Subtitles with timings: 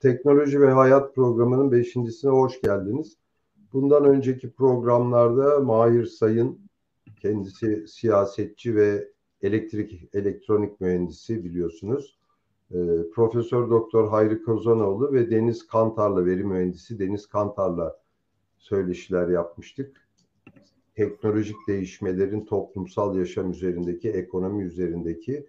[0.00, 3.16] Teknoloji ve Hayat programının beşincisine hoş geldiniz.
[3.72, 6.58] Bundan önceki programlarda Mahir Sayın,
[7.22, 9.08] kendisi siyasetçi ve
[9.42, 12.18] elektrik elektronik mühendisi biliyorsunuz.
[12.70, 12.76] Ee,
[13.14, 17.96] Profesör Doktor Hayri Kozanoğlu ve Deniz Kantar'la veri mühendisi Deniz Kantar'la
[18.58, 20.08] söyleşiler yapmıştık.
[20.94, 25.46] Teknolojik değişmelerin toplumsal yaşam üzerindeki, ekonomi üzerindeki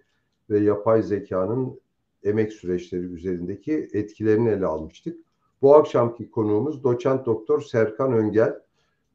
[0.50, 1.80] ve yapay zekanın
[2.24, 5.18] emek süreçleri üzerindeki etkilerini ele almıştık.
[5.62, 8.58] Bu akşamki konuğumuz doçent doktor Serkan Öngel.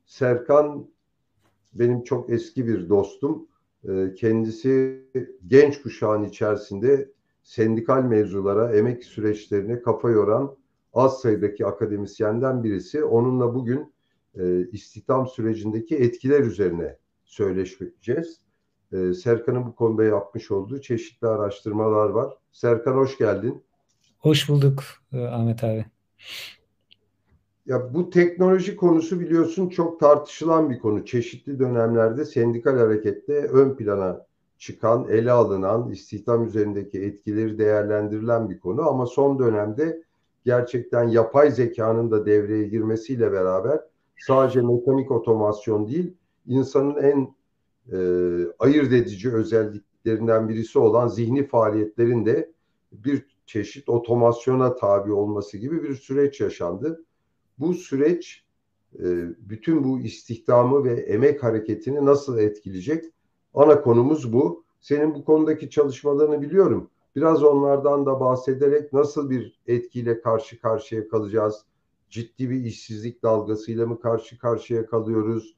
[0.05, 0.87] Serkan
[1.73, 3.47] benim çok eski bir dostum.
[3.89, 5.03] Ee, kendisi
[5.47, 7.11] genç kuşağın içerisinde
[7.43, 10.57] sendikal mevzulara, emek süreçlerine kafa yoran
[10.93, 13.03] az sayıdaki akademisyenden birisi.
[13.03, 13.93] Onunla bugün
[14.35, 18.41] e, istihdam sürecindeki etkiler üzerine söyleşeceğiz.
[18.91, 22.33] E, Serkan'ın bu konuda yapmış olduğu çeşitli araştırmalar var.
[22.51, 23.63] Serkan hoş geldin.
[24.19, 24.83] Hoş bulduk
[25.13, 25.85] e, Ahmet abi.
[27.65, 31.05] Ya bu teknoloji konusu biliyorsun çok tartışılan bir konu.
[31.05, 34.25] Çeşitli dönemlerde sendikal harekette ön plana
[34.57, 38.89] çıkan, ele alınan, istihdam üzerindeki etkileri değerlendirilen bir konu.
[38.89, 40.03] Ama son dönemde
[40.45, 43.79] gerçekten yapay zekanın da devreye girmesiyle beraber
[44.19, 46.13] sadece mekanik otomasyon değil,
[46.45, 47.36] insanın en
[47.91, 47.97] e,
[48.59, 52.51] ayırt edici özelliklerinden birisi olan zihni faaliyetlerin de
[52.91, 57.05] bir çeşit otomasyona tabi olması gibi bir süreç yaşandı.
[57.59, 58.43] Bu süreç
[58.99, 59.05] e,
[59.39, 63.05] bütün bu istihdamı ve emek hareketini nasıl etkileyecek?
[63.53, 64.63] Ana konumuz bu.
[64.79, 66.89] Senin bu konudaki çalışmalarını biliyorum.
[67.15, 71.65] Biraz onlardan da bahsederek nasıl bir etkiyle karşı karşıya kalacağız?
[72.09, 75.57] Ciddi bir işsizlik dalgasıyla mı karşı karşıya kalıyoruz?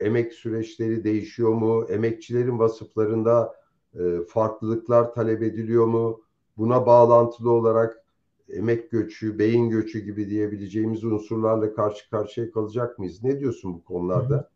[0.00, 1.86] Emek süreçleri değişiyor mu?
[1.88, 3.54] Emekçilerin vasıflarında
[3.94, 6.20] e, farklılıklar talep ediliyor mu?
[6.56, 8.04] Buna bağlantılı olarak
[8.48, 13.22] emek göçü, beyin göçü gibi diyebileceğimiz unsurlarla karşı karşıya kalacak mıyız?
[13.22, 14.50] Ne diyorsun bu konularda?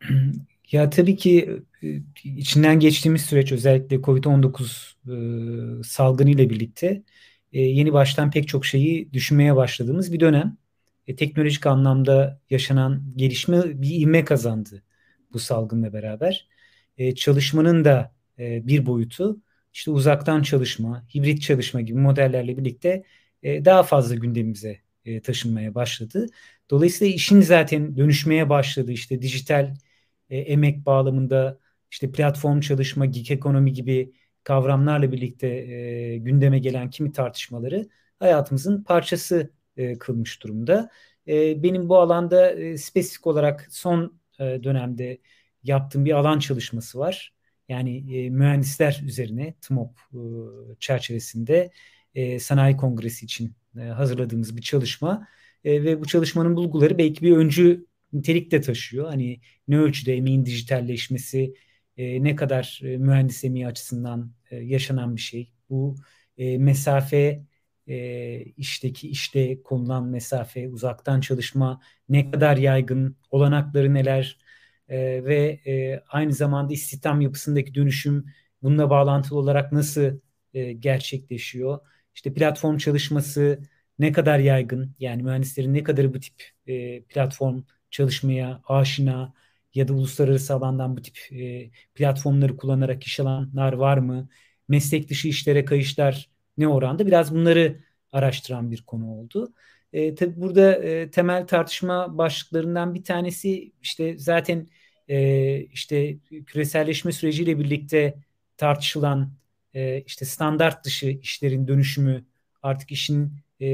[0.72, 1.88] Ya tabii ki e,
[2.24, 7.02] içinden geçtiğimiz süreç özellikle Covid-19 e, salgını ile birlikte
[7.52, 10.56] e, yeni baştan pek çok şeyi düşünmeye başladığımız bir dönem.
[11.06, 14.82] E, teknolojik anlamda yaşanan gelişme bir ivme kazandı
[15.32, 16.48] bu salgınla beraber.
[16.98, 19.40] E, çalışmanın da e, bir boyutu
[19.72, 23.04] işte uzaktan çalışma, hibrit çalışma gibi modellerle birlikte
[23.42, 26.26] e, daha fazla gündemimize e, taşınmaya başladı.
[26.70, 28.92] Dolayısıyla işin zaten dönüşmeye başladı.
[28.92, 29.74] İşte dijital
[30.30, 31.58] e, emek bağlamında
[31.90, 34.12] işte platform çalışma, gig ekonomi gibi
[34.44, 37.88] kavramlarla birlikte e, gündeme gelen kimi tartışmaları
[38.18, 40.90] hayatımızın parçası e, kılmış durumda.
[41.28, 45.18] E, benim bu alanda e, spesifik olarak son e, dönemde
[45.62, 47.34] yaptığım bir alan çalışması var.
[47.68, 50.18] Yani e, mühendisler üzerine TMOP e,
[50.80, 51.70] çerçevesinde
[52.14, 55.28] e, sanayi kongresi için e, hazırladığımız bir çalışma
[55.64, 59.06] e, ve bu çalışmanın bulguları belki bir öncü nitelik de taşıyor.
[59.08, 61.54] Hani ne ölçüde emeğin dijitalleşmesi
[61.96, 65.52] e, ne kadar e, mühendis emeği açısından e, yaşanan bir şey.
[65.70, 65.96] Bu
[66.38, 67.42] e, mesafe
[67.88, 74.38] e, işteki işte konulan mesafe, uzaktan çalışma ne kadar yaygın, olanakları neler
[74.88, 78.26] e, ve e, aynı zamanda istihdam yapısındaki dönüşüm
[78.62, 80.20] bununla bağlantılı olarak nasıl
[80.54, 81.78] e, gerçekleşiyor?
[82.14, 83.60] İşte platform çalışması
[83.98, 89.34] ne kadar yaygın, yani mühendislerin ne kadarı bu tip e, platform çalışmaya aşina
[89.74, 94.28] ya da uluslararası alandan bu tip e, platformları kullanarak iş alanlar var mı?
[94.68, 97.06] Meslek dışı işlere kayışlar ne oranda?
[97.06, 97.80] Biraz bunları
[98.12, 99.52] araştıran bir konu oldu.
[99.92, 104.68] E, tabii burada e, temel tartışma başlıklarından bir tanesi işte zaten
[105.08, 108.14] e, işte küreselleşme süreciyle birlikte
[108.56, 109.32] tartışılan
[109.74, 112.24] e, işte standart dışı işlerin dönüşümü
[112.62, 113.66] artık işin e,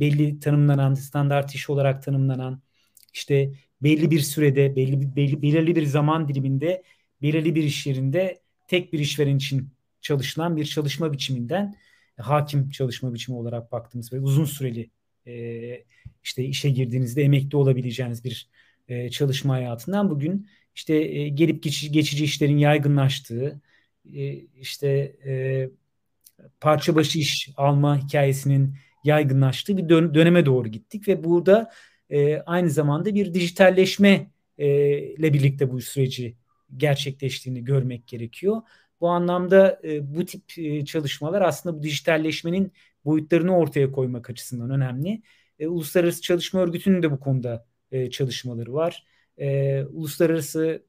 [0.00, 2.62] belli tanımlanan standart iş olarak tanımlanan
[3.14, 6.82] işte belli bir sürede belli, belli belirli bir zaman diliminde
[7.22, 11.74] belirli bir iş yerinde tek bir işveren için çalışılan bir çalışma biçiminden
[12.18, 14.90] hakim çalışma biçimi olarak baktığımız ve uzun süreli
[15.26, 15.84] e,
[16.24, 18.48] işte işe girdiğinizde emekli olabileceğiniz bir
[18.88, 23.60] e, çalışma hayatından bugün işte e, gelip geçici, geçici işlerin yaygınlaştığı
[24.14, 24.88] e, işte
[25.26, 25.68] e,
[26.60, 28.74] parça başı iş alma hikayesinin
[29.04, 31.70] yaygınlaştığı bir dön- döneme doğru gittik ve burada
[32.10, 34.68] e, aynı zamanda bir dijitalleşme e,
[34.98, 36.36] ile birlikte bu süreci
[36.76, 38.62] gerçekleştiğini görmek gerekiyor.
[39.00, 42.72] Bu anlamda e, bu tip e, çalışmalar aslında bu dijitalleşmenin
[43.04, 45.22] boyutlarını ortaya koymak açısından önemli.
[45.58, 49.06] E, Uluslararası Çalışma Örgütü'nün de bu konuda e, çalışmaları var.
[49.38, 50.82] E, uluslararası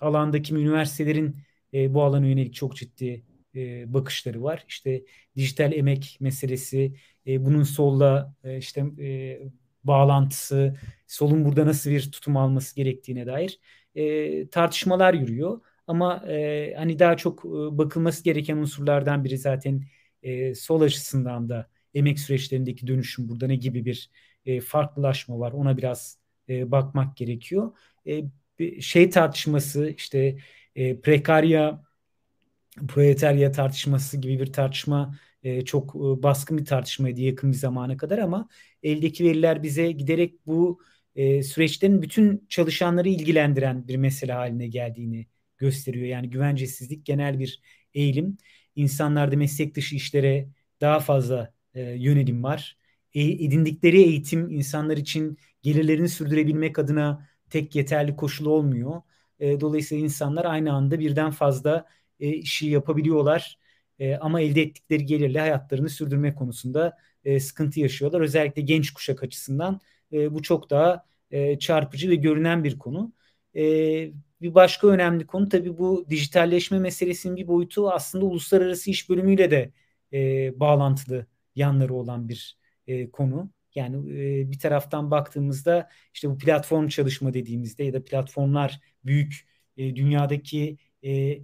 [0.00, 1.36] alandaki üniversitelerin
[1.74, 3.24] e, bu alana yönelik çok ciddi
[3.54, 4.64] e, bakışları var.
[4.68, 5.04] İşte
[5.36, 9.40] dijital emek meselesi, e, bunun solla e, işte e,
[9.84, 10.76] bağlantısı,
[11.06, 13.60] solun burada nasıl bir tutum alması gerektiğine dair
[13.94, 15.60] e, tartışmalar yürüyor.
[15.86, 17.48] Ama e, hani daha çok e,
[17.78, 19.84] bakılması gereken unsurlardan biri zaten
[20.22, 24.10] e, sol açısından da emek süreçlerindeki dönüşüm burada ne gibi bir
[24.46, 26.18] e, farklılaşma var ona biraz
[26.48, 27.72] e, bakmak gerekiyor.
[28.06, 28.22] E,
[28.80, 30.38] şey tartışması işte
[30.76, 31.82] e, prekarya
[32.88, 38.18] proletarya tartışması gibi bir tartışma e, çok e, baskın bir tartışmaydı yakın bir zamana kadar
[38.18, 38.48] ama
[38.82, 40.80] eldeki veriler bize giderek bu
[41.16, 45.26] e, süreçlerin bütün çalışanları ilgilendiren bir mesele haline geldiğini
[45.62, 46.06] gösteriyor.
[46.06, 47.62] Yani güvencesizlik genel bir
[47.94, 48.36] eğilim.
[48.76, 50.48] İnsanlarda meslek dışı işlere
[50.80, 52.78] daha fazla e, yönelim var.
[53.14, 59.02] E, edindikleri eğitim insanlar için gelirlerini sürdürebilmek adına tek yeterli koşul olmuyor.
[59.40, 61.86] E, dolayısıyla insanlar aynı anda birden fazla
[62.20, 63.58] e, işi yapabiliyorlar.
[63.98, 68.20] E, ama elde ettikleri gelirle hayatlarını sürdürme konusunda e, sıkıntı yaşıyorlar.
[68.20, 69.80] Özellikle genç kuşak açısından
[70.12, 73.12] e, bu çok daha e, çarpıcı ve görünen bir konu.
[73.56, 73.62] E,
[74.40, 79.72] bir başka önemli konu tabii bu dijitalleşme meselesinin bir boyutu aslında uluslararası iş bölümüyle de
[80.12, 81.26] e, bağlantılı
[81.56, 83.50] yanları olan bir e, konu.
[83.74, 89.46] Yani e, bir taraftan baktığımızda işte bu platform çalışma dediğimizde ya da platformlar büyük
[89.76, 91.38] e, dünyadaki e,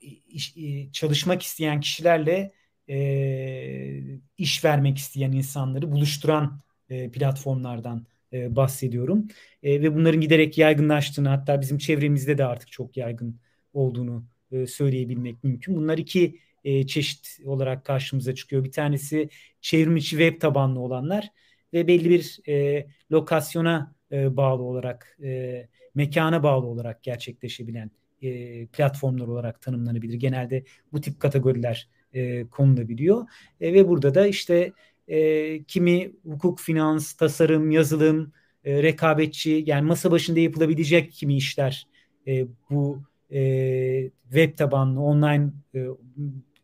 [0.00, 2.52] iş, e, çalışmak isteyen kişilerle
[2.88, 9.28] e, iş vermek isteyen insanları buluşturan e, platformlardan e, bahsediyorum.
[9.62, 13.40] E, ve bunların giderek yaygınlaştığını hatta bizim çevremizde de artık çok yaygın
[13.72, 15.76] olduğunu e, söyleyebilmek mümkün.
[15.76, 18.64] Bunlar iki e, çeşit olarak karşımıza çıkıyor.
[18.64, 19.28] Bir tanesi
[19.60, 21.28] çevrim içi web tabanlı olanlar
[21.72, 27.90] ve belli bir e, lokasyona e, bağlı olarak, e, mekana bağlı olarak gerçekleşebilen
[28.22, 30.14] e, platformlar olarak tanımlanabilir.
[30.14, 33.26] Genelde bu tip kategoriler e, konulabiliyor.
[33.60, 34.72] E, ve burada da işte
[35.08, 38.32] e, kimi hukuk, finans, tasarım, yazılım,
[38.64, 41.86] e, rekabetçi yani masa başında yapılabilecek kimi işler
[42.26, 43.02] e, bu
[43.32, 45.86] e, web tabanlı online e,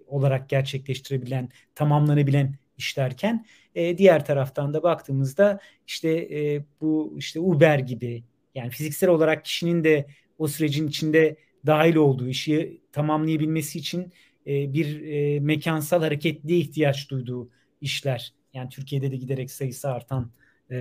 [0.06, 8.24] olarak gerçekleştirebilen, tamamlanabilen işlerken e, diğer taraftan da baktığımızda işte e, bu işte Uber gibi
[8.54, 10.06] yani fiziksel olarak kişinin de
[10.38, 11.36] o sürecin içinde
[11.66, 14.12] dahil olduğu işi tamamlayabilmesi için
[14.46, 17.50] e, bir e, mekansal hareketliğe ihtiyaç duyduğu
[17.80, 18.33] işler.
[18.54, 20.30] Yani Türkiye'de de giderek sayısı artan
[20.70, 20.76] e,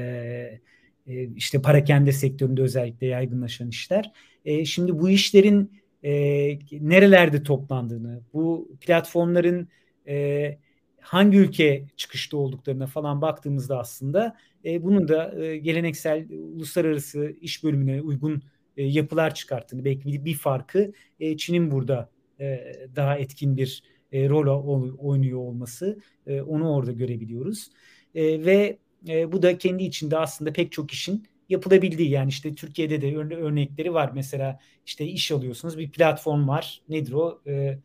[1.07, 4.11] e, işte parakende sektöründe özellikle yaygınlaşan işler.
[4.45, 5.71] E, şimdi bu işlerin
[6.03, 6.11] e,
[6.71, 9.67] nerelerde toplandığını, bu platformların
[10.07, 10.57] e,
[11.01, 18.01] hangi ülke çıkışta olduklarına falan baktığımızda aslında e, bunun da e, geleneksel uluslararası iş bölümüne
[18.01, 18.43] uygun
[18.77, 22.09] e, yapılar çıkarttığını, belki bir, bir farkı e, Çin'in burada
[22.39, 27.69] e, daha etkin bir e, rol oynuyor olması, e, onu orada görebiliyoruz.
[28.15, 28.77] E, ve
[29.07, 33.93] e, bu da kendi içinde aslında pek çok işin yapılabildiği yani işte Türkiye'de de örnekleri
[33.93, 34.11] var.
[34.15, 36.81] Mesela işte iş alıyorsunuz bir platform var.
[36.89, 37.41] Nedir o?
[37.47, 37.79] E,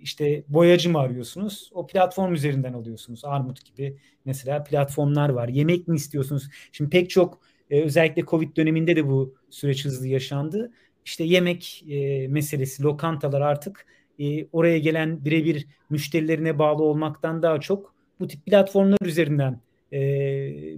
[0.00, 1.70] işte boyacı mı arıyorsunuz?
[1.74, 3.24] O platform üzerinden alıyorsunuz.
[3.24, 5.48] Armut gibi mesela platformlar var.
[5.48, 6.48] Yemek mi istiyorsunuz?
[6.72, 7.40] Şimdi pek çok
[7.70, 10.72] e, özellikle Covid döneminde de bu süreç hızlı yaşandı.
[11.04, 13.86] İşte yemek e, meselesi, lokantalar artık
[14.20, 19.60] e, oraya gelen birebir müşterilerine bağlı olmaktan daha çok bu tip platformlar üzerinden
[19.92, 20.00] e,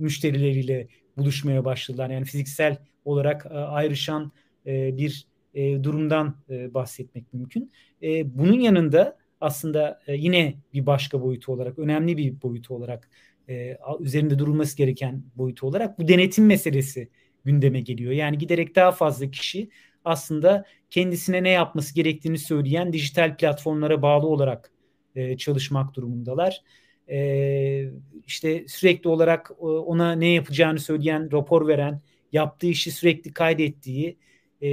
[0.00, 2.10] müşterileriyle buluşmaya başladılar.
[2.10, 4.32] Yani fiziksel olarak e, ayrışan
[4.66, 7.72] e, bir e, durumdan e, bahsetmek mümkün.
[8.02, 13.10] E, bunun yanında aslında e, yine bir başka boyutu olarak, önemli bir boyutu olarak,
[13.48, 17.08] e, üzerinde durulması gereken boyutu olarak bu denetim meselesi
[17.44, 18.12] gündeme geliyor.
[18.12, 19.68] Yani giderek daha fazla kişi
[20.04, 24.72] aslında kendisine ne yapması gerektiğini söyleyen dijital platformlara bağlı olarak
[25.14, 26.62] e, çalışmak durumundalar.
[27.08, 27.90] E,
[28.26, 32.00] işte sürekli olarak ona ne yapacağını söyleyen, rapor veren,
[32.32, 34.18] yaptığı işi sürekli kaydettiği,
[34.62, 34.68] e,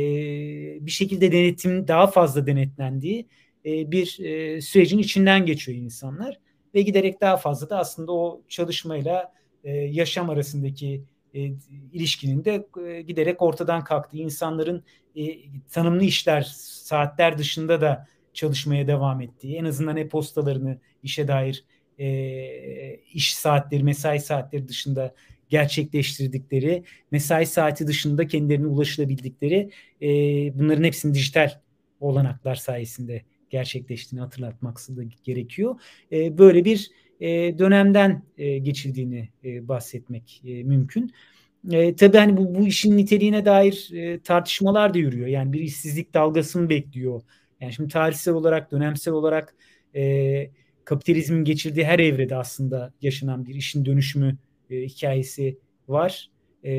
[0.86, 3.28] bir şekilde denetim daha fazla denetlendiği
[3.66, 6.40] e, bir e, sürecin içinden geçiyor insanlar
[6.76, 9.34] ve giderek daha fazla da aslında o çalışmayla
[9.64, 11.52] e, yaşam arasındaki e,
[11.94, 14.84] ilişkinin de e, giderek ortadan kalktığı insanların
[15.16, 15.38] e,
[15.72, 21.64] tanımlı işler saatler dışında da çalışmaya devam ettiği en azından e-postalarını işe dair
[22.00, 25.16] e, iş saatleri mesai saatleri dışında
[25.50, 29.70] gerçekleştirdikleri mesai saati dışında kendilerine ulaşılabildikleri
[30.02, 30.08] e,
[30.60, 31.52] bunların hepsinin dijital
[32.00, 34.80] olanaklar sayesinde gerçekleştiğini hatırlatmak
[35.24, 35.82] gerekiyor.
[36.12, 41.12] E, böyle bir e, dönemden e, geçildiğini e, bahsetmek e, mümkün.
[41.98, 43.92] Tabii hani bu, bu işin niteliğine dair
[44.24, 45.28] tartışmalar da yürüyor.
[45.28, 47.22] Yani bir işsizlik dalgası mı bekliyor?
[47.62, 49.56] Yani şimdi tarihsel olarak, dönemsel olarak
[50.86, 54.38] kapitalizmin geçirdiği her evrede aslında yaşanan bir işin dönüşümü
[54.70, 55.58] hikayesi
[55.88, 56.30] var.
[56.64, 56.72] E,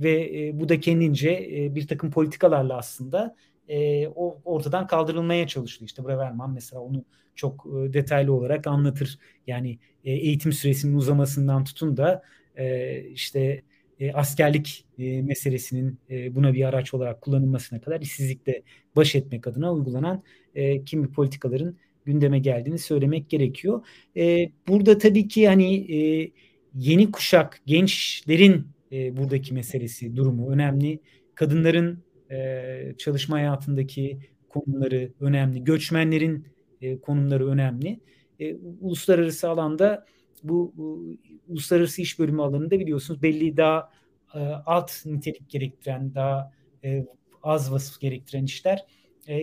[0.00, 3.36] ve e, bu da kendince e, bir takım politikalarla aslında
[3.70, 5.88] e, o ortadan kaldırılmaya çalışılıyor.
[5.88, 9.18] İşte Braverman mesela onu çok e, detaylı olarak anlatır.
[9.46, 12.22] Yani e, eğitim süresinin uzamasından tutun da
[12.56, 13.62] e, işte
[14.00, 18.62] e, askerlik e, meselesinin e, buna bir araç olarak kullanılmasına kadar işsizlikle
[18.96, 20.22] baş etmek adına uygulanan
[20.54, 23.86] e, kimi politikaların gündeme geldiğini söylemek gerekiyor.
[24.16, 26.30] E, burada tabii ki hani e,
[26.74, 31.00] yeni kuşak gençlerin e, buradaki meselesi durumu önemli.
[31.34, 35.64] Kadınların e, çalışma hayatındaki konumları önemli.
[35.64, 36.46] Göçmenlerin
[36.80, 38.00] e, konumları önemli.
[38.40, 40.06] E, uluslararası alanda
[40.42, 40.74] bu,
[41.48, 43.90] uluslararası iş bölümü alanında biliyorsunuz belli daha
[44.66, 46.52] alt nitelik gerektiren, daha
[47.42, 48.86] az vasıf gerektiren işler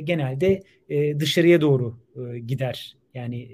[0.04, 0.64] genelde
[1.20, 1.98] dışarıya doğru
[2.46, 2.98] gider.
[3.14, 3.50] Yani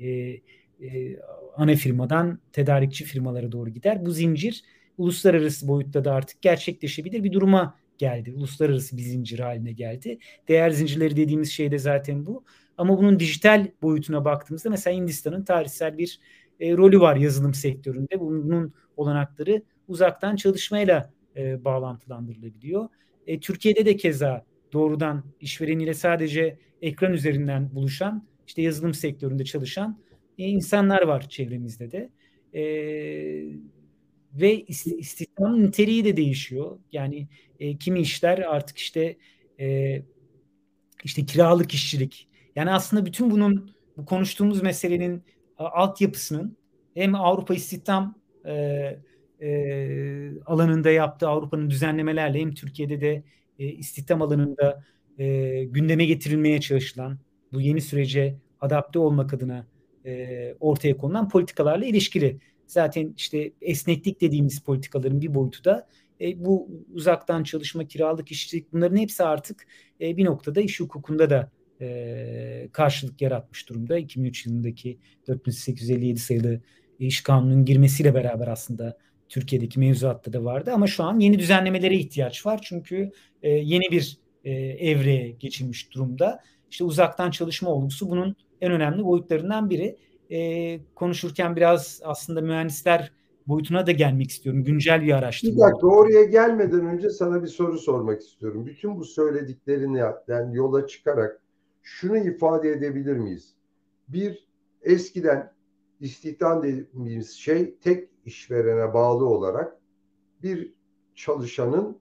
[1.56, 4.06] ana firmadan tedarikçi firmalara doğru gider.
[4.06, 4.64] Bu zincir
[4.98, 8.34] uluslararası boyutta da artık gerçekleşebilir bir duruma geldi.
[8.34, 10.20] Uluslararası bir zincir haline geldi.
[10.48, 12.44] Değer zincirleri dediğimiz şey de zaten bu.
[12.78, 16.20] Ama bunun dijital boyutuna baktığımızda mesela Hindistan'ın tarihsel bir
[16.60, 18.20] e, rolü var yazılım sektöründe.
[18.20, 22.90] Bunun olanakları uzaktan çalışmayla e, bağlantılandırılabiliyor.
[23.28, 30.00] E, Türkiye'de de keza doğrudan işvereniyle sadece ekran üzerinden buluşan, işte yazılım sektöründe çalışan
[30.38, 32.10] e, insanlar var çevremizde de.
[32.54, 32.64] E,
[34.34, 36.80] ve istihdamın niteliği de değişiyor.
[36.92, 37.28] Yani
[37.60, 39.18] e, kimi işler artık işte
[39.60, 40.02] e,
[41.04, 42.28] işte kiralık işçilik.
[42.56, 45.24] Yani aslında bütün bunun bu konuştuğumuz meselenin
[45.58, 46.58] altyapısının
[46.94, 48.54] hem Avrupa istihdam e,
[49.42, 53.24] e, alanında yaptığı Avrupa'nın düzenlemelerle hem Türkiye'de de
[53.60, 54.84] e, istihdam alanında
[55.18, 57.20] e, gündeme getirilmeye çalışılan
[57.54, 59.68] bu yeni sürece adapte olmak adına
[60.06, 62.40] e, ortaya konulan politikalarla ilişkili.
[62.74, 65.88] Zaten işte esneklik dediğimiz politikaların bir boyutu da
[66.22, 69.68] e, bu uzaktan çalışma, kiralık işçilik bunların hepsi artık
[70.02, 71.52] e, bir noktada iş hukukunda da
[71.82, 73.98] e, karşılık yaratmış durumda.
[73.98, 76.62] 2003 yılındaki 4857 sayılı
[77.00, 78.98] iş kanunun girmesiyle beraber aslında
[79.30, 82.60] Türkiye'deki mevzuatta da vardı ama şu an yeni düzenlemelere ihtiyaç var.
[82.64, 83.12] Çünkü
[83.44, 86.40] e, yeni bir e, evreye geçilmiş durumda.
[86.72, 89.98] İşte uzaktan çalışma olgusu bunun en önemli boyutlarından biri.
[90.32, 93.12] E, konuşurken biraz aslında mühendisler
[93.48, 94.64] boyutuna da gelmek istiyorum.
[94.64, 95.56] Güncel bir araştırma.
[95.56, 98.66] Bir dakika oraya gelmeden önce sana bir soru sormak istiyorum.
[98.66, 101.42] Bütün bu söylediklerinden yola çıkarak
[101.82, 103.54] şunu ifade edebilir miyiz?
[104.08, 104.48] Bir,
[104.82, 105.54] eskiden
[106.00, 109.78] istihdam dediğimiz şey tek işverene bağlı olarak
[110.44, 110.74] bir
[111.16, 111.98] çalışanın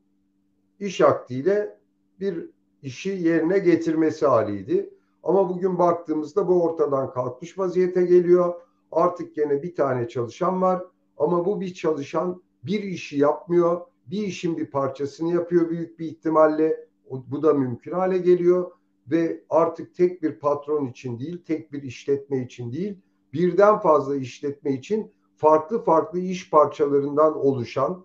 [0.80, 1.78] iş akdiyle
[2.20, 2.50] bir
[2.82, 4.90] işi yerine getirmesi haliydi.
[5.22, 8.54] Ama bugün baktığımızda bu ortadan kalkmış vaziyete geliyor.
[8.92, 10.82] Artık gene bir tane çalışan var
[11.18, 13.80] ama bu bir çalışan bir işi yapmıyor.
[14.06, 16.86] Bir işin bir parçasını yapıyor büyük bir ihtimalle.
[17.10, 18.70] Bu da mümkün hale geliyor
[19.10, 22.98] ve artık tek bir patron için değil, tek bir işletme için değil,
[23.32, 28.04] birden fazla işletme için farklı farklı iş parçalarından oluşan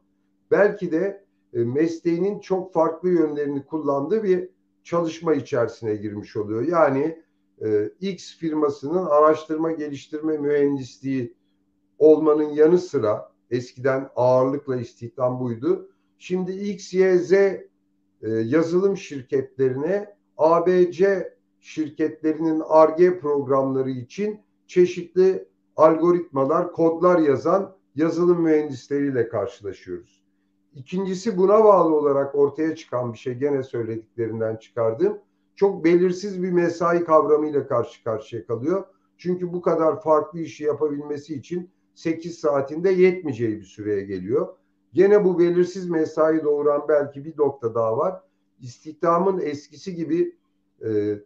[0.51, 4.50] belki de e, mesleğinin çok farklı yönlerini kullandığı bir
[4.88, 6.62] çalışma içerisine girmiş oluyor.
[6.62, 7.24] Yani
[7.62, 11.34] e, X firmasının araştırma geliştirme mühendisliği
[11.98, 15.89] olmanın yanı sıra eskiden ağırlıkla istihdam buydu.
[16.17, 17.63] Şimdi X, Y, Z e,
[18.22, 30.26] yazılım şirketlerine ABC şirketlerinin ARGE programları için çeşitli algoritmalar, kodlar yazan yazılım mühendisleriyle karşılaşıyoruz.
[30.77, 35.17] İkincisi buna bağlı olarak ortaya çıkan bir şey gene söylediklerinden çıkardım.
[35.55, 38.84] Çok belirsiz bir mesai kavramıyla karşı karşıya kalıyor.
[39.17, 44.48] Çünkü bu kadar farklı işi yapabilmesi için 8 saatinde yetmeyeceği bir süreye geliyor.
[44.93, 48.22] Gene bu belirsiz mesai doğuran belki bir nokta daha var.
[48.62, 50.36] İstihdamın eskisi gibi
[50.86, 51.19] e,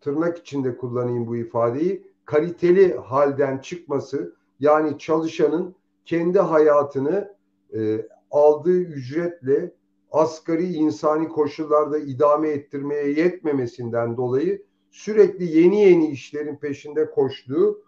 [0.00, 7.34] tırnak içinde kullanayım bu ifadeyi kaliteli halden çıkması yani çalışanın kendi hayatını
[7.74, 9.74] e, aldığı ücretle
[10.12, 17.82] asgari insani koşullarda idame ettirmeye yetmemesinden dolayı sürekli yeni yeni işlerin peşinde koştuğu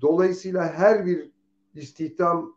[0.00, 1.30] dolayısıyla her bir
[1.74, 2.54] istihdam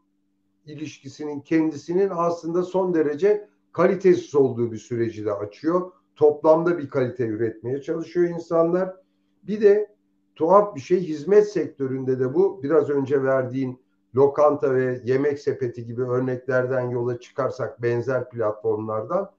[0.65, 5.91] ilişkisinin kendisinin aslında son derece kalitesiz olduğu bir süreci de açıyor.
[6.15, 8.96] Toplamda bir kalite üretmeye çalışıyor insanlar.
[9.44, 9.96] Bir de
[10.36, 13.85] tuhaf bir şey hizmet sektöründe de bu biraz önce verdiğin
[14.15, 19.31] lokanta ve yemek sepeti gibi örneklerden yola çıkarsak benzer platformlardan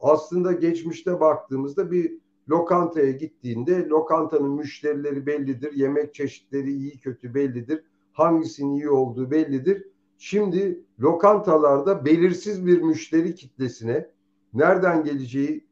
[0.00, 2.18] aslında geçmişte baktığımızda bir
[2.50, 9.86] lokantaya gittiğinde lokantanın müşterileri bellidir, yemek çeşitleri iyi kötü bellidir, hangisinin iyi olduğu bellidir.
[10.18, 14.10] Şimdi lokantalarda belirsiz bir müşteri kitlesine
[14.54, 15.66] nereden geleceği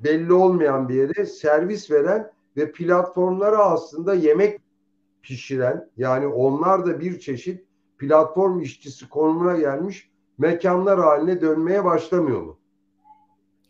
[0.00, 4.60] belli olmayan bir yere servis veren ve platformlara aslında yemek
[5.26, 7.64] pişiren yani onlar da bir çeşit
[7.98, 12.58] platform işçisi konumuna gelmiş mekanlar haline dönmeye başlamıyor mu?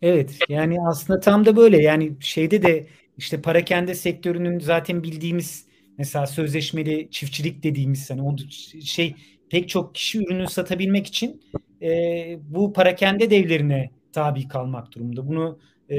[0.02, 2.86] Evet yani aslında tam da böyle yani şeyde de
[3.16, 5.66] işte parakende sektörünün zaten bildiğimiz
[5.98, 8.36] mesela sözleşmeli çiftçilik dediğimiz hani o
[8.84, 9.14] şey
[9.50, 11.42] pek çok kişi ürünü satabilmek için
[11.82, 15.28] e, bu parakende devlerine tabi kalmak durumunda.
[15.28, 15.58] Bunu
[15.90, 15.96] e,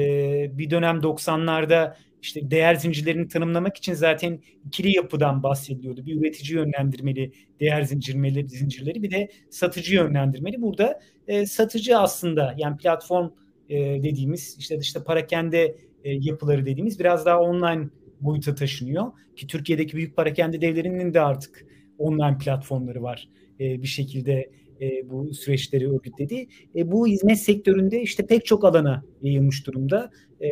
[0.58, 6.06] bir dönem 90'larda işte değer zincirlerini tanımlamak için zaten ikili yapıdan bahsediliyordu.
[6.06, 10.62] Bir üretici yönlendirmeli değer zincirleri, zincirleri bir de satıcı yönlendirmeli.
[10.62, 13.30] Burada e, satıcı aslında yani platform
[13.68, 17.88] e, dediğimiz işte işte parakende e, yapıları dediğimiz biraz daha online
[18.20, 19.12] boyuta taşınıyor.
[19.36, 21.66] Ki Türkiye'deki büyük parakende devlerinin de artık
[21.98, 23.28] online platformları var.
[23.60, 26.46] E, bir şekilde e, bu süreçleri örgütledi.
[26.76, 30.10] E, bu hizmet sektöründe işte pek çok alana yayılmış durumda.
[30.40, 30.48] E,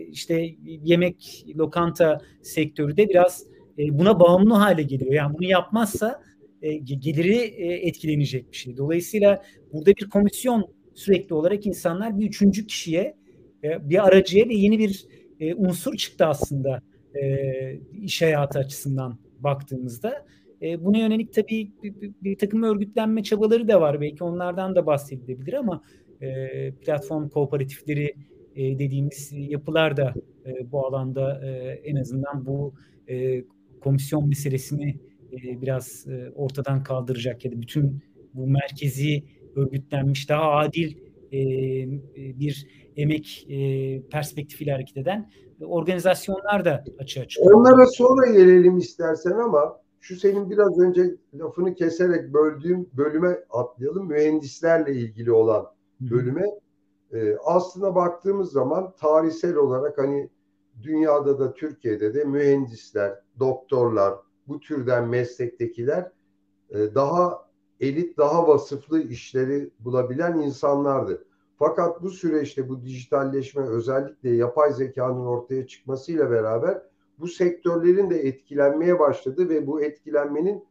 [0.00, 3.46] işte yemek, lokanta sektörü de biraz
[3.78, 5.12] e, buna bağımlı hale geliyor.
[5.12, 6.22] Yani bunu yapmazsa
[6.62, 8.76] e, geliri e, etkilenecek bir şey.
[8.76, 13.16] Dolayısıyla burada bir komisyon sürekli olarak insanlar bir üçüncü kişiye,
[13.64, 15.06] e, bir aracıya ve yeni bir
[15.40, 16.82] e, unsur çıktı aslında
[17.14, 17.22] e,
[18.02, 20.26] iş hayatı açısından baktığımızda.
[20.62, 24.00] E, buna yönelik tabii bir, bir, bir takım örgütlenme çabaları da var.
[24.00, 25.82] Belki onlardan da bahsedilebilir ama
[26.20, 28.14] e, platform kooperatifleri
[28.56, 30.14] e, dediğimiz yapılar da
[30.46, 31.48] e, bu alanda e,
[31.84, 32.74] en azından bu
[33.08, 33.44] e,
[33.80, 35.00] komisyon meselesini
[35.32, 38.02] e, biraz e, ortadan kaldıracak ya da bütün
[38.34, 39.24] bu merkezi
[39.56, 40.96] örgütlenmiş daha adil
[41.32, 41.40] e,
[42.16, 43.56] bir emek e,
[44.02, 47.54] perspektifiyle hareket eden organizasyonlar da açığa çıkıyor.
[47.54, 54.08] Onlara sonra gelelim istersen ama şu senin biraz önce lafını keserek böldüğüm bölüme atlayalım.
[54.08, 55.66] Mühendislerle ilgili olan
[56.00, 56.44] bölüme.
[57.12, 60.30] E, aslına baktığımız zaman tarihsel olarak hani
[60.82, 64.14] dünyada da Türkiye'de de mühendisler, doktorlar,
[64.48, 66.12] bu türden meslektekiler
[66.70, 67.46] e, daha
[67.80, 71.24] elit, daha vasıflı işleri bulabilen insanlardı.
[71.58, 76.82] Fakat bu süreçte bu dijitalleşme özellikle yapay zekanın ortaya çıkmasıyla beraber
[77.20, 80.64] bu sektörlerin de etkilenmeye başladı ve bu etkilenmenin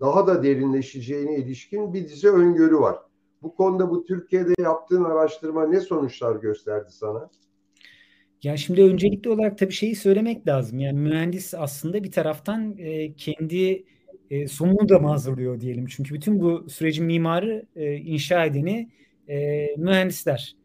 [0.00, 2.96] daha da derinleşeceğine ilişkin bir dizi öngörü var.
[3.42, 7.30] Bu konuda bu Türkiye'de yaptığın araştırma ne sonuçlar gösterdi sana?
[8.42, 10.78] Ya şimdi öncelikli olarak tabii şeyi söylemek lazım.
[10.78, 13.84] Yani mühendis aslında bir taraftan e, kendi
[14.30, 15.86] e, sonunu da mı hazırlıyor diyelim.
[15.86, 18.90] Çünkü bütün bu sürecin mimarı, e, inşa edeni
[19.28, 20.56] e, mühendisler.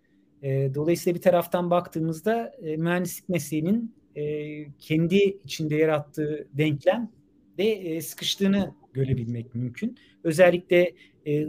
[0.43, 7.11] E, dolayısıyla bir taraftan baktığımızda e, mühendislik mesleğinin e, kendi içinde yarattığı denklem
[7.57, 9.97] de e, sıkıştığını görebilmek mümkün.
[10.23, 10.93] Özellikle
[11.27, 11.47] e,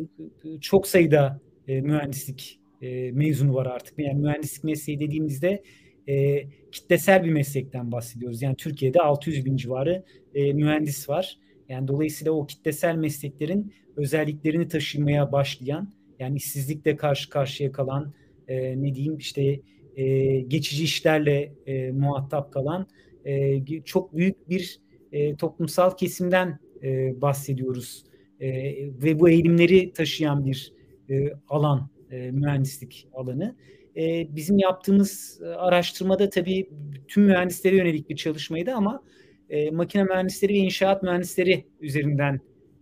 [0.61, 3.99] çok sayıda e, mühendislik e, mezunu var artık.
[3.99, 5.63] Yani mühendislik mesleği dediğimizde
[6.09, 8.43] e, kitlesel bir meslekten bahsediyoruz.
[8.43, 10.05] Yani Türkiye'de 600 bin civarı
[10.35, 11.39] e, mühendis var.
[11.69, 18.13] Yani dolayısıyla o kitlesel mesleklerin özelliklerini taşımaya başlayan, yani işsizlikle karşı karşıya kalan,
[18.49, 19.61] e, ne diyeyim işte
[20.01, 22.87] e, geçici işlerle e, muhatap kalan
[23.25, 24.81] e, çok büyük bir
[25.13, 28.05] e, toplumsal kesimden e, bahsediyoruz
[28.41, 28.49] e,
[29.03, 30.73] ve bu eğilimleri taşıyan bir
[31.11, 33.57] e, alan e, mühendislik alanı.
[33.97, 36.71] E, bizim yaptığımız araştırmada tabii
[37.09, 39.03] tüm mühendislere yönelik bir çalışmaydı ama
[39.51, 42.41] e, makine mühendisleri ve inşaat mühendisleri üzerinden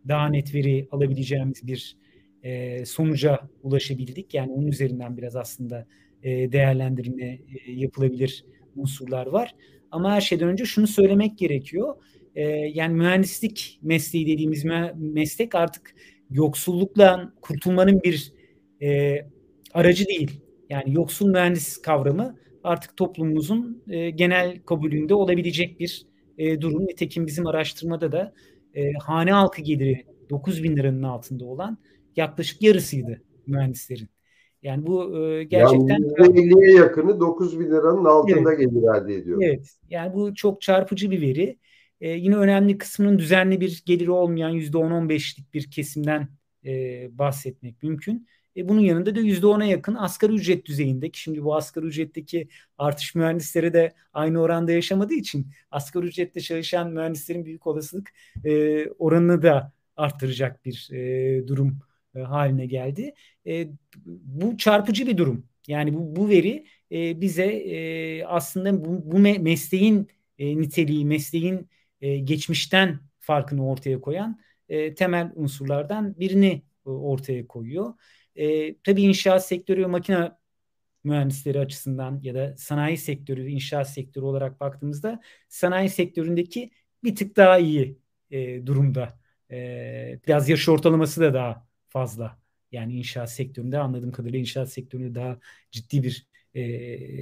[0.08, 1.96] daha net veri alabileceğimiz bir
[2.42, 4.34] e, sonuca ulaşabildik.
[4.34, 5.86] Yani onun üzerinden biraz aslında
[6.22, 8.44] e, değerlendirme e, yapılabilir
[8.76, 9.54] unsurlar var.
[9.90, 11.94] Ama her şeyden önce şunu söylemek gerekiyor.
[12.34, 14.64] E, yani mühendislik mesleği dediğimiz
[14.96, 15.94] meslek artık
[16.30, 18.32] yoksullukla kurtulmanın bir
[19.72, 20.40] aracı değil.
[20.70, 23.82] Yani yoksul mühendis kavramı artık toplumumuzun
[24.14, 26.06] genel kabulünde olabilecek bir
[26.38, 26.86] durum.
[26.86, 28.32] Nitekim bizim araştırmada da
[29.00, 31.78] hane halkı geliri 9 bin liranın altında olan
[32.16, 34.08] yaklaşık yarısıydı mühendislerin.
[34.62, 35.88] Yani bu e, gerçekten...
[35.88, 38.60] Yani %50'ye yakını 9 bin liranın altında evet.
[38.60, 39.42] gelir elde ediyor.
[39.42, 39.70] Evet.
[39.90, 41.58] Yani bu çok çarpıcı bir veri.
[42.00, 46.28] E, yine önemli kısmının düzenli bir geliri olmayan %10-15'lik bir kesimden
[46.64, 46.70] e,
[47.18, 48.26] bahsetmek mümkün.
[48.56, 51.20] E, bunun yanında da %10'a yakın asgari ücret düzeyindeki.
[51.20, 57.44] Şimdi bu asgari ücretteki artış mühendisleri de aynı oranda yaşamadığı için asgari ücrette çalışan mühendislerin
[57.44, 58.10] büyük olasılık
[58.44, 61.78] e, oranını da arttıracak bir e, durum
[62.18, 63.14] e, haline geldi.
[63.46, 63.68] E,
[64.06, 65.46] bu çarpıcı bir durum.
[65.66, 71.68] Yani bu, bu veri e, bize e, aslında bu, bu mesleğin e, niteliği, mesleğin
[72.00, 77.94] e, geçmişten farkını ortaya koyan e, temel unsurlardan birini e, ortaya koyuyor.
[78.36, 80.32] E, tabii inşaat sektörü makine
[81.04, 86.70] mühendisleri açısından ya da sanayi sektörü inşaat sektörü olarak baktığımızda sanayi sektöründeki
[87.04, 87.98] bir tık daha iyi
[88.30, 89.20] e, durumda.
[89.50, 92.38] E, biraz yaş ortalaması da daha fazla.
[92.72, 95.38] Yani inşaat sektöründe anladığım kadarıyla inşaat sektöründe daha
[95.70, 96.62] ciddi bir e,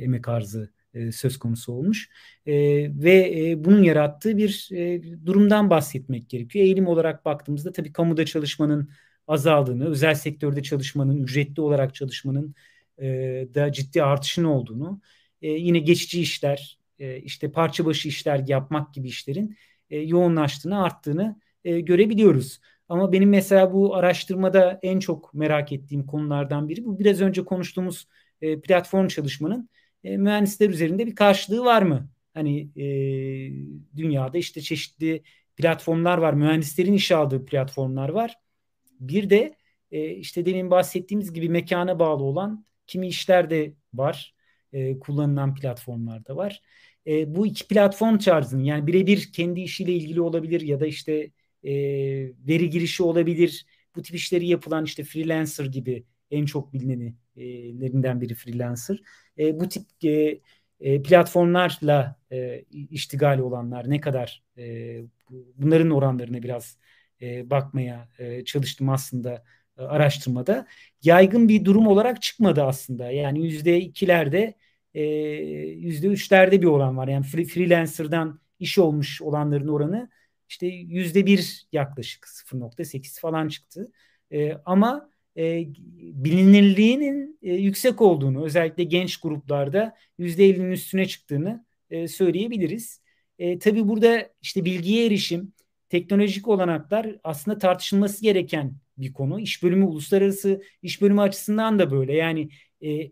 [0.03, 2.11] emek arzı e, söz konusu olmuş.
[2.47, 2.55] E,
[3.03, 6.65] ve e, bunun yarattığı bir e, durumdan bahsetmek gerekiyor.
[6.65, 8.91] Eğilim olarak baktığımızda tabii kamuda çalışmanın
[9.29, 12.55] azaldığını, özel sektörde çalışmanın, ücretli olarak çalışmanın
[12.99, 13.07] e,
[13.55, 15.01] da ciddi artışın olduğunu,
[15.43, 19.57] e, yine geçici işler, e, işte parça başı işler yapmak gibi işlerin
[19.91, 22.61] e, yoğunlaştığını, arttığını e, görebiliyoruz.
[22.89, 28.09] Ama benim mesela bu araştırmada en çok merak ettiğim konulardan biri bu biraz önce konuştuğumuz
[28.43, 29.69] e, platform çalışmanın
[30.05, 32.09] e, mühendisler üzerinde bir karşılığı var mı?
[32.35, 32.87] Hani e,
[33.97, 35.23] dünyada işte çeşitli
[35.57, 38.35] platformlar var, mühendislerin işe aldığı platformlar var.
[39.01, 39.57] Bir de
[39.91, 44.35] e, işte demin bahsettiğimiz gibi mekana bağlı olan kimi işler de var,
[44.73, 46.63] e, kullanılan platformlar da var.
[47.07, 51.31] E, bu iki platform tarzının yani birebir kendi işiyle ilgili olabilir ya da işte
[51.67, 51.73] e,
[52.49, 53.67] veri girişi olabilir.
[53.97, 59.03] Bu tip işleri yapılan işte freelancer gibi en çok bilinenlerinden biri freelancer.
[59.39, 60.41] E, bu tip e,
[60.81, 65.01] e, platformlarla e, iştigal olanlar ne kadar e,
[65.57, 66.79] bunların oranlarına biraz
[67.23, 69.45] e, bakmaya e, çalıştım aslında
[69.79, 70.67] e, araştırmada.
[71.03, 73.11] Yaygın bir durum olarak çıkmadı aslında.
[73.11, 74.55] Yani yüzde ikilerde
[74.95, 75.03] e,
[75.75, 77.09] yüzde üçlerde bir oran var.
[77.09, 80.11] Yani freelancer'dan iş olmuş olanların oranı
[80.49, 83.93] işte yüzde bir yaklaşık 0.8 falan çıktı.
[84.33, 85.65] E, ama e,
[86.25, 93.01] bilinirliğinin e, yüksek olduğunu özellikle genç gruplarda yüzde 50'nin üstüne çıktığını e, söyleyebiliriz.
[93.39, 95.53] E, tabii burada işte bilgiye erişim,
[95.89, 99.41] teknolojik olanaklar aslında tartışılması gereken bir konu.
[99.41, 102.15] İş bölümü uluslararası iş bölümü açısından da böyle.
[102.15, 102.49] Yani
[102.85, 103.11] e,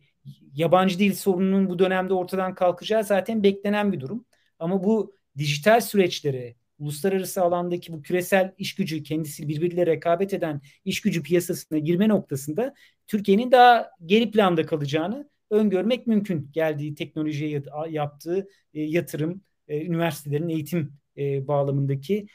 [0.55, 4.25] yabancı dil sorununun bu dönemde ortadan kalkacağı zaten beklenen bir durum.
[4.59, 11.01] Ama bu dijital süreçlere, uluslararası alandaki bu küresel iş gücü kendisi birbiriyle rekabet eden iş
[11.01, 12.75] gücü piyasasına girme noktasında
[13.07, 16.51] Türkiye'nin daha geri planda kalacağını öngörmek mümkün.
[16.53, 22.27] Geldiği teknolojiye yaptığı e, yatırım, e, üniversitelerin eğitim e, bağlamındaki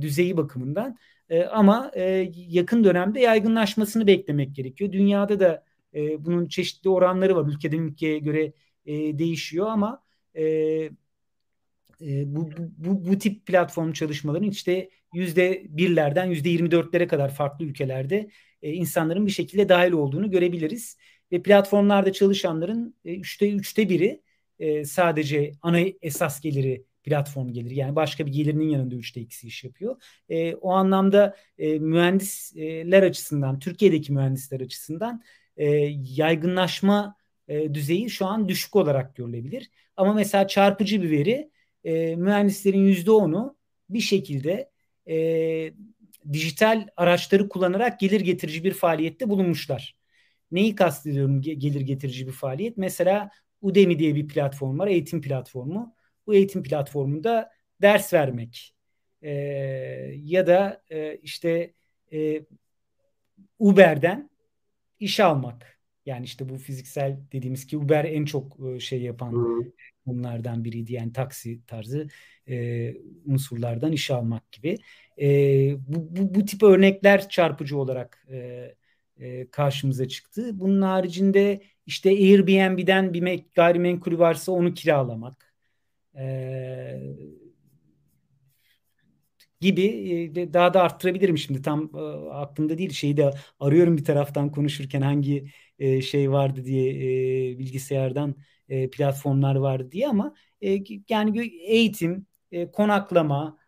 [0.00, 0.98] düzeyi bakımından.
[1.50, 1.92] Ama
[2.34, 4.92] yakın dönemde yaygınlaşmasını beklemek gerekiyor.
[4.92, 5.64] Dünyada da
[6.18, 7.46] bunun çeşitli oranları var.
[7.48, 8.52] Ülkeden ülkeye göre
[9.18, 10.02] değişiyor ama
[12.02, 17.64] e, bu, bu, bu tip platform çalışmaların işte yüzde birlerden yüzde yirmi dörtlere kadar farklı
[17.64, 18.30] ülkelerde
[18.62, 20.96] e, insanların bir şekilde dahil olduğunu görebiliriz.
[21.32, 24.22] Ve platformlarda çalışanların e, üçte üçte biri
[24.58, 27.74] e, sadece ana esas geliri platform geliri.
[27.74, 30.02] Yani başka bir gelirinin yanında üçte ikisi iş yapıyor.
[30.28, 35.22] E, o anlamda e, mühendisler açısından, Türkiye'deki mühendisler açısından
[35.56, 35.66] e,
[36.16, 37.16] yaygınlaşma
[37.48, 39.70] e, düzeyi şu an düşük olarak görülebilir.
[39.96, 41.50] Ama mesela çarpıcı bir veri
[41.84, 43.56] e, mühendislerin yüzde onu
[43.90, 44.70] bir şekilde
[45.08, 45.16] e,
[46.32, 49.96] dijital araçları kullanarak gelir getirici bir faaliyette bulunmuşlar.
[50.50, 52.76] Neyi kastediyorum gelir getirici bir faaliyet?
[52.76, 55.94] Mesela Udemy diye bir platform var, eğitim platformu.
[56.26, 57.50] Bu eğitim platformunda
[57.82, 58.74] ders vermek
[59.22, 59.30] e,
[60.16, 61.74] ya da e, işte
[62.12, 62.42] e,
[63.58, 64.30] Uber'den
[65.00, 65.81] iş almak.
[66.06, 69.34] Yani işte bu fiziksel dediğimiz ki Uber en çok e, şey yapan
[70.06, 70.92] bunlardan biriydi.
[70.92, 72.08] Yani taksi tarzı
[72.48, 74.76] e, unsurlardan iş almak gibi.
[75.20, 75.26] E,
[75.88, 78.68] bu, bu, bu tip örnekler çarpıcı olarak e,
[79.16, 80.60] e, karşımıza çıktı.
[80.60, 85.54] Bunun haricinde işte Airbnb'den bir gayrimenkulü varsa onu kiralamak.
[86.16, 86.24] E,
[89.62, 91.62] gibi daha da arttırabilirim şimdi.
[91.62, 91.90] Tam
[92.32, 92.90] aklımda değil.
[92.90, 95.46] Şeyi de arıyorum bir taraftan konuşurken hangi
[96.02, 96.92] şey vardı diye
[97.58, 98.34] bilgisayardan
[98.92, 100.34] platformlar vardı diye ama
[101.08, 102.26] yani eğitim
[102.72, 103.58] konaklama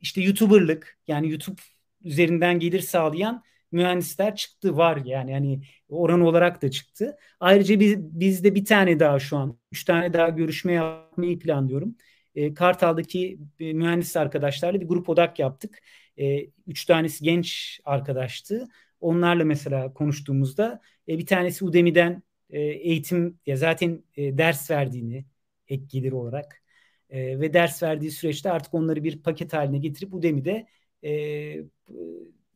[0.00, 1.60] işte YouTuber'lık yani YouTube
[2.04, 3.42] üzerinden gelir sağlayan
[3.72, 4.76] mühendisler çıktı.
[4.76, 7.16] Var yani hani oran olarak da çıktı.
[7.40, 11.96] Ayrıca biz, bizde bir tane daha şu an üç tane daha görüşme yapmayı planlıyorum
[12.34, 15.78] e, Kartal'daki e, mühendis arkadaşlarla bir grup odak yaptık.
[16.18, 18.68] E, üç tanesi genç arkadaştı.
[19.00, 25.24] Onlarla mesela konuştuğumuzda e, bir tanesi Udemy'den e, eğitim ya zaten e, ders verdiğini
[25.68, 26.62] ek gelir olarak
[27.10, 30.66] e, ve ders verdiği süreçte artık onları bir paket haline getirip Udemy'de
[31.04, 31.10] e,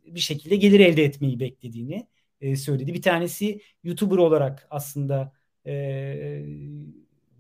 [0.07, 2.07] bir şekilde gelir elde etmeyi beklediğini
[2.41, 2.95] e, söyledi.
[2.95, 5.33] Bir tanesi YouTuber olarak aslında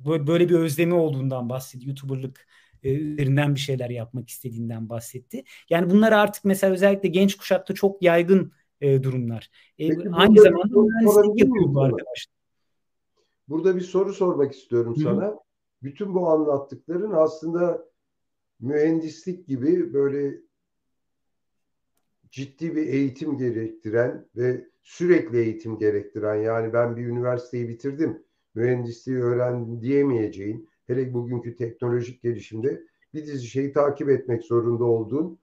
[0.05, 1.87] böyle bir özlemi olduğundan bahsetti.
[1.87, 2.47] YouTuber'lık
[2.83, 5.45] üzerinden bir şeyler yapmak istediğinden bahsetti.
[5.71, 9.51] Yani bunlar artık mesela özellikle genç kuşakta çok yaygın durumlar.
[9.79, 12.39] Peki, aynı zamanda mühendislik yapıyor bu arkadaşlar.
[13.49, 15.01] Burada bir soru sormak istiyorum Hı.
[15.01, 15.39] sana.
[15.83, 17.89] Bütün bu anlattıkların aslında
[18.61, 20.41] mühendislik gibi böyle
[22.31, 28.23] ciddi bir eğitim gerektiren ve sürekli eğitim gerektiren yani ben bir üniversiteyi bitirdim
[28.59, 32.83] mühendisliği öğrendim diyemeyeceğin hele bugünkü teknolojik gelişimde
[33.15, 35.39] bir dizi şeyi takip etmek zorunda olduğun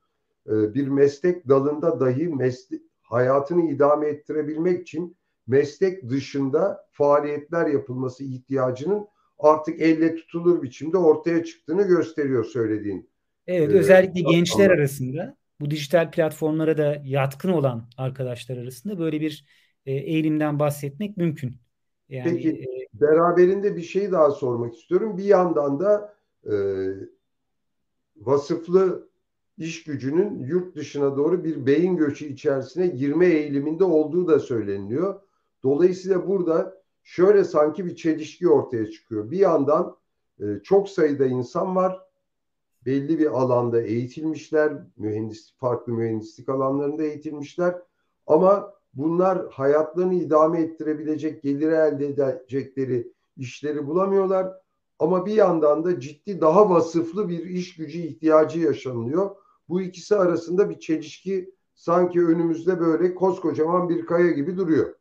[0.47, 9.07] e, bir meslek dalında dahi meslek, hayatını idame ettirebilmek için meslek dışında faaliyetler yapılması ihtiyacının
[9.39, 13.09] artık elle tutulur biçimde ortaya çıktığını gösteriyor söylediğin.
[13.47, 19.45] Evet, ee, özellikle gençler arasında bu dijital platformlara da yatkın olan arkadaşlar arasında böyle bir
[19.85, 21.55] e, eğilimden bahsetmek mümkün.
[22.09, 25.17] Yani, Peki e, beraberinde bir şey daha sormak istiyorum.
[25.17, 26.15] Bir yandan da
[26.51, 26.53] e,
[28.15, 29.09] vasıflı
[29.57, 35.21] iş gücünün yurt dışına doğru bir beyin göçü içerisine girme eğiliminde olduğu da söyleniliyor.
[35.63, 39.31] Dolayısıyla burada şöyle sanki bir çelişki ortaya çıkıyor.
[39.31, 39.97] Bir yandan
[40.39, 41.99] e, çok sayıda insan var.
[42.85, 44.73] Belli bir alanda eğitilmişler.
[44.97, 47.75] Mühendis, farklı mühendislik alanlarında eğitilmişler.
[48.27, 54.47] Ama bunlar hayatlarını idame ettirebilecek, geliri elde edecekleri işleri bulamıyorlar.
[54.99, 59.35] Ama bir yandan da ciddi daha vasıflı bir iş gücü ihtiyacı yaşanıyor.
[59.69, 64.95] Bu ikisi arasında bir çelişki sanki önümüzde böyle koskocaman bir kaya gibi duruyor.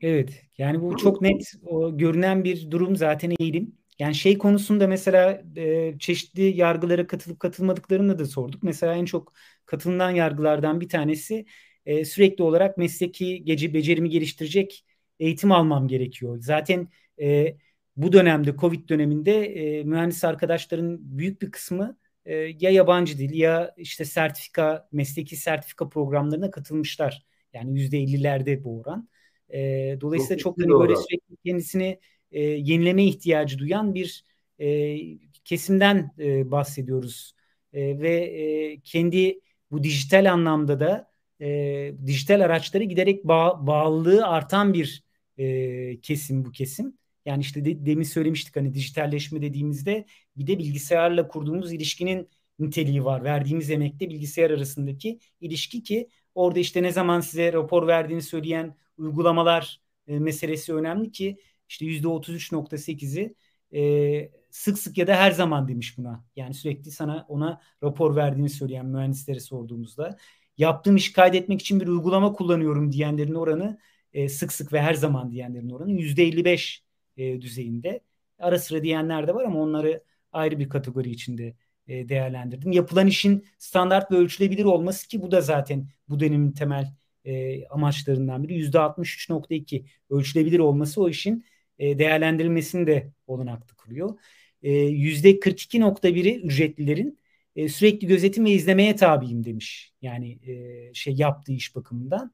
[0.00, 3.76] Evet yani bu çok net o, görünen bir durum zaten eğilim.
[3.98, 8.62] Yani şey konusunda mesela e, çeşitli yargılara katılıp katılmadıklarını da sorduk.
[8.62, 9.32] Mesela en çok
[9.66, 11.44] katılınan yargılardan bir tanesi
[11.86, 14.84] e, sürekli olarak mesleki gece becerimi geliştirecek
[15.20, 16.38] eğitim almam gerekiyor.
[16.40, 16.88] Zaten
[17.20, 17.56] e,
[17.96, 23.74] bu dönemde Covid döneminde e, mühendis arkadaşların büyük bir kısmı e, ya yabancı dil ya
[23.76, 27.26] işte sertifika mesleki sertifika programlarına katılmışlar.
[27.52, 29.08] Yani yüzde 50'lerde bu oran.
[29.48, 29.60] E,
[30.00, 31.98] dolayısıyla çok, çok hani böyle sürekli kendisini
[32.32, 34.24] e, yenileme ihtiyacı duyan bir
[34.58, 34.98] e,
[35.44, 37.34] kesimden e, bahsediyoruz.
[37.72, 39.40] E, ve e, kendi
[39.70, 41.11] bu dijital anlamda da
[41.42, 45.04] e, dijital araçları giderek bağ, bağlılığı artan bir
[45.38, 46.98] e, kesim bu kesim.
[47.26, 52.28] Yani işte de, demin söylemiştik hani dijitalleşme dediğimizde bir de bilgisayarla kurduğumuz ilişkinin
[52.58, 53.24] niteliği var.
[53.24, 59.80] Verdiğimiz emekle bilgisayar arasındaki ilişki ki orada işte ne zaman size rapor verdiğini söyleyen uygulamalar
[60.06, 63.34] e, meselesi önemli ki işte %33.8'i
[63.74, 66.24] e, sık sık ya da her zaman demiş buna.
[66.36, 70.16] Yani sürekli sana ona rapor verdiğini söyleyen mühendislere sorduğumuzda
[70.58, 73.78] yaptığım işi kaydetmek için bir uygulama kullanıyorum diyenlerin oranı
[74.12, 76.82] e, sık sık ve her zaman diyenlerin oranı %55
[77.16, 78.00] e, düzeyinde.
[78.38, 81.54] Ara sıra diyenler de var ama onları ayrı bir kategori içinde
[81.86, 82.72] e, değerlendirdim.
[82.72, 88.42] Yapılan işin standart ve ölçülebilir olması ki bu da zaten bu dönemin temel e, amaçlarından
[88.42, 88.54] biri.
[88.54, 91.44] %63.2 ölçülebilir olması o işin
[91.78, 94.18] e, değerlendirilmesini de olanaklı kılıyor.
[94.62, 97.18] E, %42.1'i ücretlilerin
[97.56, 99.92] e, sürekli gözetim ve izlemeye tabiyim demiş.
[100.02, 102.32] Yani e, şey yaptığı iş bakımından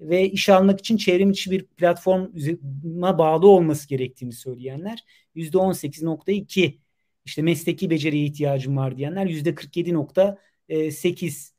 [0.00, 5.04] ve iş almak için çevrim içi bir platforma bağlı olması gerektiğini söyleyenler
[5.34, 6.78] %18.2
[7.24, 11.54] işte mesleki beceriye ihtiyacım var diyenler %47.8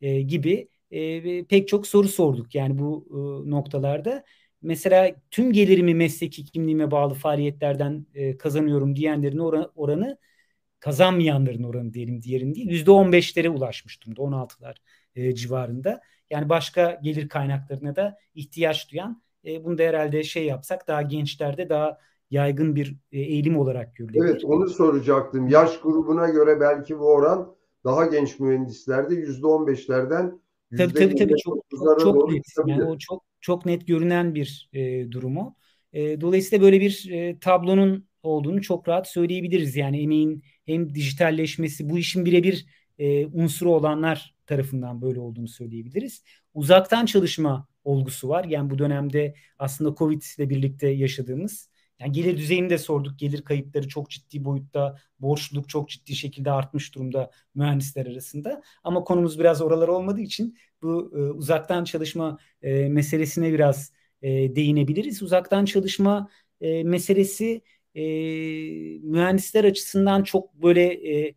[0.00, 4.24] e, gibi e, pek çok soru sorduk yani bu e, noktalarda.
[4.62, 9.38] Mesela tüm gelirimi mesleki kimliğime bağlı faaliyetlerden e, kazanıyorum diyenlerin
[9.76, 10.18] oranı,
[10.80, 14.76] kazanmayanların oranı diyelim diğerin değil yüzde on beşlere ulaşmış durumda 16'lar
[15.14, 16.00] e, civarında.
[16.30, 21.68] Yani başka gelir kaynaklarına da ihtiyaç duyan e, bunu da herhalde şey yapsak daha gençlerde
[21.68, 21.98] daha
[22.30, 24.30] yaygın bir e, eğilim olarak görülebilir.
[24.30, 25.48] Evet onu soracaktım.
[25.48, 30.40] Yaş grubuna göre belki bu oran daha genç mühendislerde yüzde on beşlerden
[30.78, 32.44] Tabii tabii tabii çok çok, çok net.
[32.66, 35.56] Yani o çok çok net görünen bir e, durumu.
[35.92, 39.76] E, dolayısıyla böyle bir e, tablonun olduğunu çok rahat söyleyebiliriz.
[39.76, 42.66] Yani emeğin hem dijitalleşmesi bu işin birebir
[42.98, 46.22] e, unsuru olanlar tarafından böyle olduğunu söyleyebiliriz.
[46.54, 48.44] Uzaktan çalışma olgusu var.
[48.44, 53.18] Yani bu dönemde aslında Covid ile birlikte yaşadığımız yani gelir düzeyini de sorduk.
[53.18, 58.62] Gelir kayıpları çok ciddi boyutta, borçluluk çok ciddi şekilde artmış durumda mühendisler arasında.
[58.84, 65.22] Ama konumuz biraz oralar olmadığı için bu e, uzaktan çalışma e, meselesine biraz e, değinebiliriz.
[65.22, 66.28] Uzaktan çalışma
[66.60, 67.62] e, meselesi
[67.96, 68.02] e,
[69.02, 70.82] mühendisler açısından çok böyle
[71.26, 71.34] e,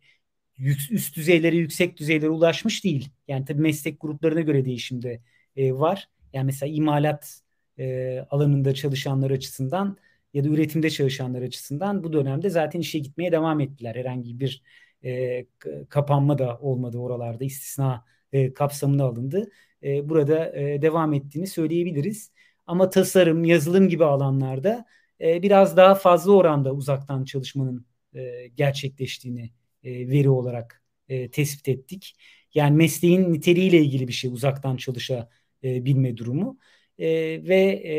[0.90, 3.08] üst düzeylere, yüksek düzeylere ulaşmış değil.
[3.28, 5.20] Yani tabii meslek gruplarına göre değişim de
[5.56, 6.08] e, var.
[6.32, 7.40] Yani mesela imalat
[7.78, 9.96] e, alanında çalışanlar açısından
[10.34, 13.94] ya da üretimde çalışanlar açısından bu dönemde zaten işe gitmeye devam ettiler.
[13.96, 14.62] Herhangi bir
[15.04, 15.46] e,
[15.88, 19.50] kapanma da olmadı oralarda istisna e, kapsamına alındı.
[19.82, 22.32] E, burada e, devam ettiğini söyleyebiliriz.
[22.66, 24.86] Ama tasarım, yazılım gibi alanlarda
[25.20, 29.50] e, biraz daha fazla oranda uzaktan çalışmanın e, gerçekleştiğini
[29.84, 32.16] e, veri olarak e, tespit ettik.
[32.54, 36.58] Yani mesleğin niteliğiyle ilgili bir şey uzaktan çalışabilme durumu.
[36.98, 37.08] E,
[37.48, 37.94] ve e,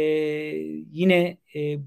[0.91, 1.77] yine e,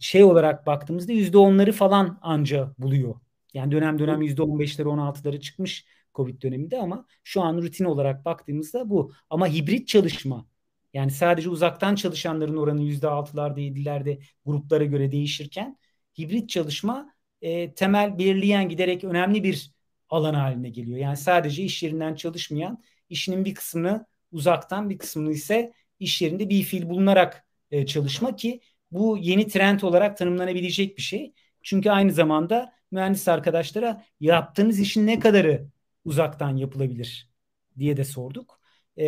[0.00, 3.14] şey olarak baktığımızda yüzde onları falan anca buluyor.
[3.54, 7.84] Yani dönem dönem yüzde on beşleri on altıları çıkmış Covid döneminde ama şu an rutin
[7.84, 9.12] olarak baktığımızda bu.
[9.30, 10.46] Ama hibrit çalışma
[10.94, 15.78] yani sadece uzaktan çalışanların oranı yüzde altılarda yedilerde gruplara göre değişirken
[16.18, 19.72] hibrit çalışma e, temel belirleyen giderek önemli bir
[20.10, 20.98] alan haline geliyor.
[20.98, 26.62] Yani sadece iş yerinden çalışmayan işinin bir kısmını uzaktan bir kısmını ise iş yerinde bir
[26.62, 31.32] fiil bulunarak e, çalışma ki bu yeni trend olarak tanımlanabilecek bir şey.
[31.62, 35.66] Çünkü aynı zamanda mühendis arkadaşlara yaptığınız işin ne kadarı
[36.04, 37.30] uzaktan yapılabilir
[37.78, 38.60] diye de sorduk.
[38.96, 39.06] E,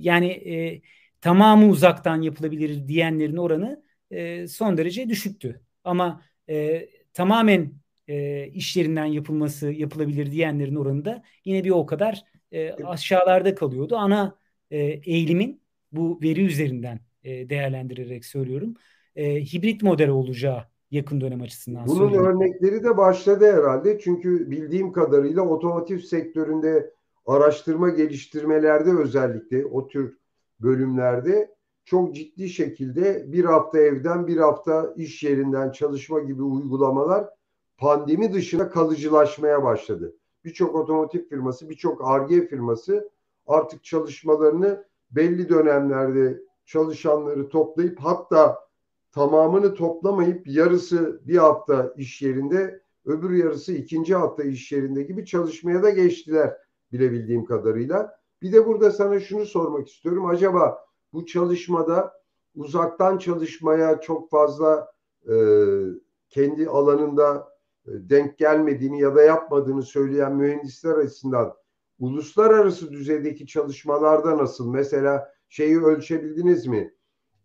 [0.00, 0.82] yani e,
[1.20, 5.60] tamamı uzaktan yapılabilir diyenlerin oranı e, son derece düşüktü.
[5.84, 7.72] Ama e, tamamen
[8.08, 13.96] e, iş yerinden yapılması yapılabilir diyenlerin oranı da yine bir o kadar e, aşağılarda kalıyordu.
[13.96, 14.38] Ana
[14.70, 18.74] e, eğilimin bu veri üzerinden e, değerlendirerek söylüyorum.
[19.16, 22.24] E, hibrit model olacağı yakın dönem açısından Bunun söyleyeyim.
[22.24, 23.98] örnekleri de başladı herhalde.
[23.98, 26.90] Çünkü bildiğim kadarıyla otomotiv sektöründe
[27.26, 30.18] araştırma geliştirmelerde özellikle o tür
[30.60, 37.28] bölümlerde çok ciddi şekilde bir hafta evden bir hafta iş yerinden çalışma gibi uygulamalar
[37.78, 40.16] pandemi dışında kalıcılaşmaya başladı.
[40.44, 43.10] Birçok otomotiv firması, birçok ARGE firması
[43.46, 48.68] artık çalışmalarını belli dönemlerde çalışanları toplayıp hatta
[49.12, 55.82] tamamını toplamayıp yarısı bir hafta iş yerinde öbür yarısı ikinci hafta iş yerinde gibi çalışmaya
[55.82, 56.56] da geçtiler
[56.92, 58.18] bilebildiğim kadarıyla.
[58.42, 60.26] Bir de burada sana şunu sormak istiyorum.
[60.26, 62.12] Acaba bu çalışmada
[62.54, 64.92] uzaktan çalışmaya çok fazla
[65.28, 65.34] e,
[66.28, 67.48] kendi alanında
[67.86, 71.54] e, denk gelmediğini ya da yapmadığını söyleyen mühendisler açısından
[71.98, 74.70] uluslararası düzeydeki çalışmalarda nasıl?
[74.70, 76.94] Mesela şeyi ölçebildiniz mi?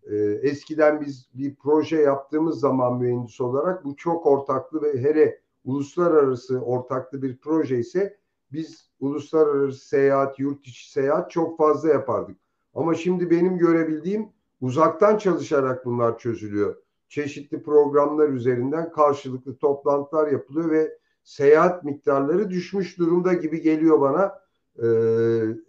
[0.04, 6.62] Ee, eskiden biz bir proje yaptığımız zaman mühendis olarak bu çok ortaklı ve hele uluslararası
[6.62, 8.18] ortaklı bir proje ise
[8.54, 12.38] biz uluslararası seyahat, yurt içi seyahat çok fazla yapardık.
[12.74, 14.30] Ama şimdi benim görebildiğim
[14.62, 16.76] uzaktan çalışarak bunlar çözülüyor.
[17.08, 24.40] Çeşitli programlar üzerinden karşılıklı toplantılar yapılıyor ve seyahat miktarları düşmüş durumda gibi geliyor bana
[24.78, 24.88] e,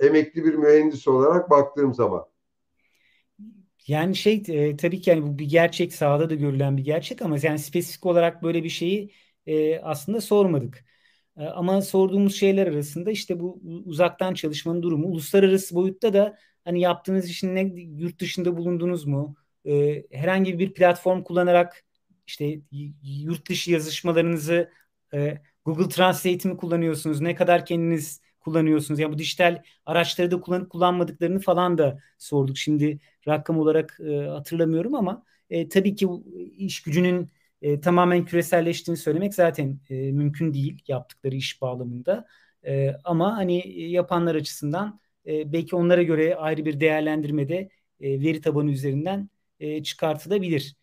[0.06, 2.26] emekli bir mühendis olarak baktığım zaman.
[3.86, 7.36] Yani şey e, tabii ki yani bu bir gerçek sahada da görülen bir gerçek ama
[7.42, 9.10] yani spesifik olarak böyle bir şeyi
[9.46, 10.84] e, aslında sormadık.
[11.36, 17.30] E, ama sorduğumuz şeyler arasında işte bu uzaktan çalışmanın durumu uluslararası boyutta da hani yaptığınız
[17.30, 19.36] işin ne yurt dışında bulundunuz mu?
[19.66, 21.84] E, herhangi bir platform kullanarak
[22.26, 22.60] işte
[23.02, 24.70] yurt dışı yazışmalarınızı
[25.14, 27.20] e, Google Translate mi kullanıyorsunuz?
[27.20, 29.00] Ne kadar kendiniz kullanıyorsunuz?
[29.00, 32.58] Yani bu dijital araçları da kullanıp kullanmadıklarını falan da sorduk.
[32.58, 36.08] Şimdi rakam olarak e, hatırlamıyorum ama e, tabii ki
[36.56, 37.30] iş gücünün
[37.64, 42.26] e, tamamen küreselleştiğini söylemek zaten e, mümkün değil yaptıkları iş bağlamında.
[42.66, 47.68] E, ama hani yapanlar açısından e, belki onlara göre ayrı bir değerlendirmede
[48.00, 50.76] e, veri tabanı üzerinden e, çıkartılabilir.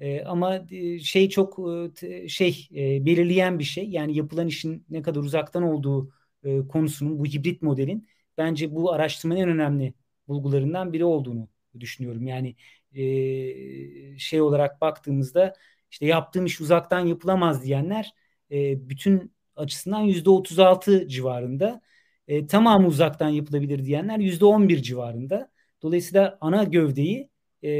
[0.00, 1.58] E, ama e, şey çok
[2.02, 6.10] e, şey e, belirleyen bir şey yani yapılan işin ne kadar uzaktan olduğu
[6.44, 9.94] e, konusunun bu hibrit modelin bence bu araştırmanın en önemli
[10.28, 11.48] bulgularından biri olduğunu
[11.80, 12.26] düşünüyorum.
[12.26, 12.56] Yani
[12.94, 15.54] e, şey olarak baktığımızda
[15.90, 18.14] işte yaptığım iş uzaktan yapılamaz diyenler
[18.50, 21.80] e, bütün açısından yüzde 36 civarında.
[22.28, 25.50] E, tamamı uzaktan yapılabilir diyenler yüzde 11 civarında.
[25.82, 27.30] Dolayısıyla ana gövdeyi
[27.64, 27.70] e,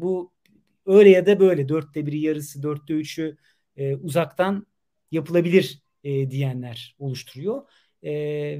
[0.00, 0.32] bu
[0.86, 3.36] öyle ya da böyle dörtte biri yarısı dörtte üçü
[3.76, 4.66] e, uzaktan
[5.10, 7.62] yapılabilir e, diyenler oluşturuyor.
[8.02, 8.12] E,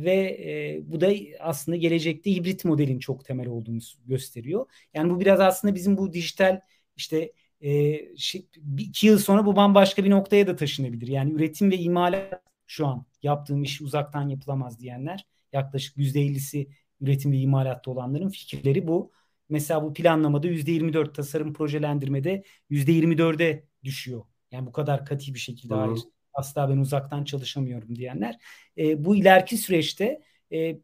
[0.04, 4.66] ve e, bu da aslında gelecekte hibrit modelin çok temel olduğunu gösteriyor.
[4.94, 6.60] Yani bu biraz aslında bizim bu dijital
[6.96, 8.48] işte e, şey,
[8.78, 11.08] iki yıl sonra bu bambaşka bir noktaya da taşınabilir.
[11.08, 16.68] Yani üretim ve imalat şu an yaptığım iş uzaktan yapılamaz diyenler yaklaşık yüzde 50'si
[17.00, 19.12] üretim ve imalatta olanların fikirleri bu.
[19.48, 24.24] Mesela bu planlamada yüzde 24 tasarım projelendirmede yüzde 24'e düşüyor.
[24.50, 25.82] Yani bu kadar katı bir şekilde Hı-hı.
[25.82, 26.00] hayır
[26.38, 28.38] asla ben uzaktan çalışamıyorum diyenler.
[28.78, 30.78] E, bu ileriki süreçte e,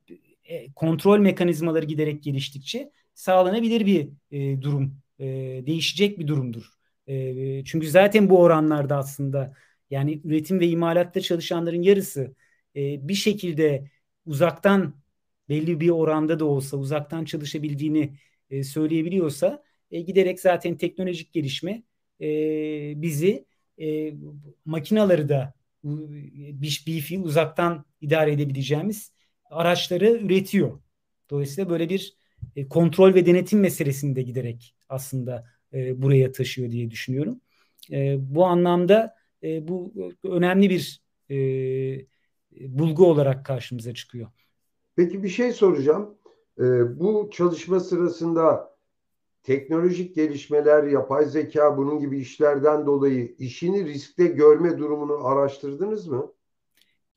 [0.45, 6.75] e, kontrol mekanizmaları giderek geliştikçe sağlanabilir bir e, durum, e, değişecek bir durumdur
[7.07, 9.55] E, çünkü zaten bu oranlarda aslında
[9.91, 12.35] yani üretim ve imalatta çalışanların yarısı
[12.77, 13.91] e, bir şekilde
[14.27, 14.95] uzaktan
[15.49, 18.19] belli bir oranda da olsa uzaktan çalışabildiğini
[18.51, 21.83] e, söyleyebiliyorsa e, giderek zaten teknolojik gelişme
[22.21, 22.27] e,
[23.03, 23.47] bizi
[23.81, 24.15] e,
[24.65, 25.55] makinaları da
[25.85, 29.13] bir, bir fiil uzaktan idare edebileceğimiz
[29.51, 30.81] araçları üretiyor.
[31.31, 32.17] Dolayısıyla böyle bir
[32.57, 37.41] e, kontrol ve denetim meselesini de giderek aslında e, buraya taşıyor diye düşünüyorum.
[37.93, 39.93] E, bu anlamda e, bu
[40.25, 41.37] önemli bir e,
[42.79, 44.29] bulgu olarak karşımıza çıkıyor.
[44.97, 46.15] Peki bir şey soracağım.
[46.59, 46.63] E,
[47.01, 48.75] bu çalışma sırasında
[49.43, 56.33] teknolojik gelişmeler, yapay zeka bunun gibi işlerden dolayı işini riskte görme durumunu araştırdınız mı?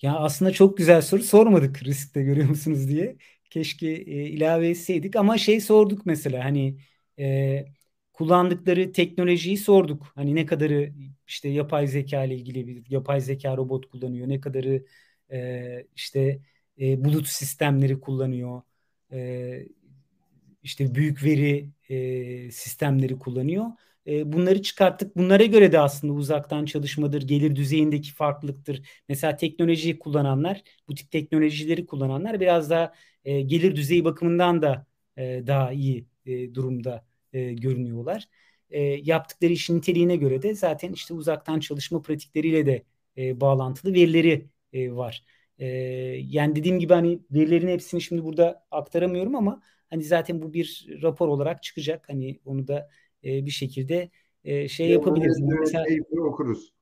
[0.01, 3.17] Ya aslında çok güzel soru sormadık riskte görüyor musunuz diye.
[3.49, 6.77] Keşke e, ilave etseydik ama şey sorduk mesela hani
[7.19, 7.65] e,
[8.13, 10.11] kullandıkları teknolojiyi sorduk.
[10.15, 10.93] Hani ne kadarı
[11.27, 14.85] işte yapay zeka ile ilgili bir yapay zeka robot kullanıyor, ne kadarı
[15.31, 16.39] e, işte
[16.81, 18.61] e, bulut sistemleri kullanıyor,
[19.11, 19.67] e,
[20.63, 23.65] işte büyük veri e, sistemleri kullanıyor.
[24.07, 25.17] E, bunları çıkarttık.
[25.17, 28.81] Bunlara göre de aslında uzaktan çalışmadır, gelir düzeyindeki farklılıktır.
[29.09, 32.93] Mesela teknolojiyi kullananlar, bu tip teknolojileri kullananlar biraz daha
[33.27, 34.85] e, gelir düzeyi bakımından da
[35.17, 38.27] e, daha iyi e, durumda e, görünüyorlar.
[38.69, 42.83] E, yaptıkları işin niteliğine göre de zaten işte uzaktan çalışma pratikleriyle de
[43.17, 45.23] e, bağlantılı verileri e, var.
[45.59, 45.65] E,
[46.23, 51.27] yani dediğim gibi hani verilerin hepsini şimdi burada aktaramıyorum ama hani zaten bu bir rapor
[51.27, 52.09] olarak çıkacak.
[52.09, 52.89] Hani onu da
[53.23, 54.09] e, bir şekilde
[54.43, 55.39] e, şey yapabiliriz.
[55.41, 55.85] Mesela,
[56.19, 56.73] okuruz.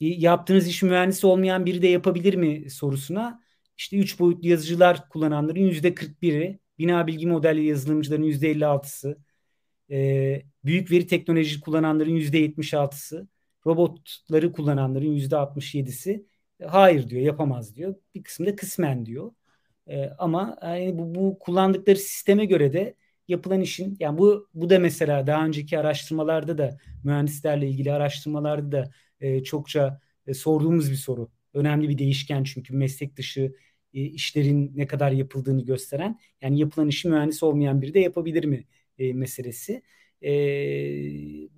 [0.00, 3.42] Yaptığınız iş mühendisi olmayan biri de yapabilir mi sorusuna
[3.80, 9.18] işte üç boyutlu yazıcılar kullananların yüzde 41'i, bina bilgi modelli yazılımcıların yüzde 56'sı,
[9.90, 13.28] e, büyük veri teknoloji kullananların yüzde 76'sı,
[13.66, 16.26] robotları kullananların yüzde 67'si
[16.66, 17.94] hayır diyor, yapamaz diyor.
[18.14, 19.32] Bir kısmı da kısmen diyor.
[19.86, 22.94] E, ama yani bu, bu kullandıkları sisteme göre de
[23.28, 28.90] yapılan işin yani bu bu da mesela daha önceki araştırmalarda da mühendislerle ilgili araştırmalarda da
[29.20, 31.30] e, çokça e, sorduğumuz bir soru.
[31.54, 33.52] Önemli bir değişken çünkü meslek dışı
[33.94, 38.64] e, işlerin ne kadar yapıldığını gösteren yani yapılan işi mühendis olmayan biri de yapabilir mi
[38.98, 39.82] e, meselesi.
[40.22, 40.32] E,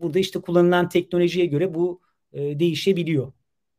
[0.01, 2.01] burada işte kullanılan teknolojiye göre bu
[2.33, 3.33] e, değişebiliyor.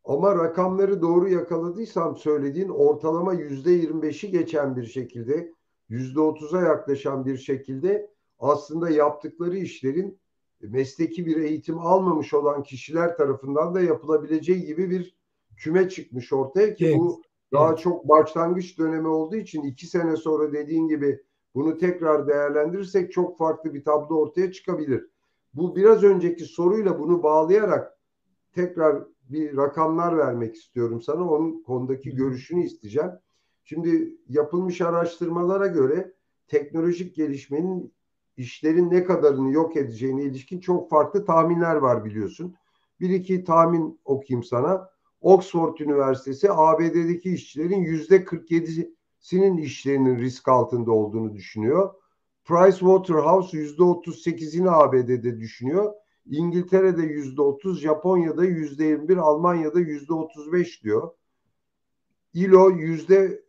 [0.05, 5.51] Ama rakamları doğru yakaladıysam söylediğin ortalama yüzde 25'i geçen bir şekilde
[5.89, 10.19] yüzde 30'a yaklaşan bir şekilde aslında yaptıkları işlerin
[10.61, 15.15] mesleki bir eğitim almamış olan kişiler tarafından da yapılabileceği gibi bir
[15.57, 16.97] küme çıkmış ortaya ki evet.
[16.97, 17.21] bu
[17.53, 17.79] daha evet.
[17.79, 21.23] çok başlangıç dönemi olduğu için iki sene sonra dediğin gibi
[21.55, 25.07] bunu tekrar değerlendirirsek çok farklı bir tablo ortaya çıkabilir.
[25.53, 27.97] Bu biraz önceki soruyla bunu bağlayarak
[28.53, 31.29] tekrar bir rakamlar vermek istiyorum sana.
[31.29, 33.11] Onun konudaki görüşünü isteyeceğim.
[33.63, 36.13] Şimdi yapılmış araştırmalara göre
[36.47, 37.93] teknolojik gelişmenin
[38.37, 42.55] işlerin ne kadarını yok edeceğine ilişkin çok farklı tahminler var biliyorsun.
[42.99, 44.89] Bir iki tahmin okuyayım sana.
[45.23, 51.93] Oxford Üniversitesi ABD'deki işçilerin yüzde 47'sinin işlerinin risk altında olduğunu düşünüyor.
[52.45, 55.93] Price Waterhouse yüzde 38'ini ABD'de düşünüyor.
[56.25, 61.11] İngiltere'de yüzde 30, Japonya'da yüzde 21, Almanya'da yüzde 35 diyor.
[62.33, 63.43] ILO yüzde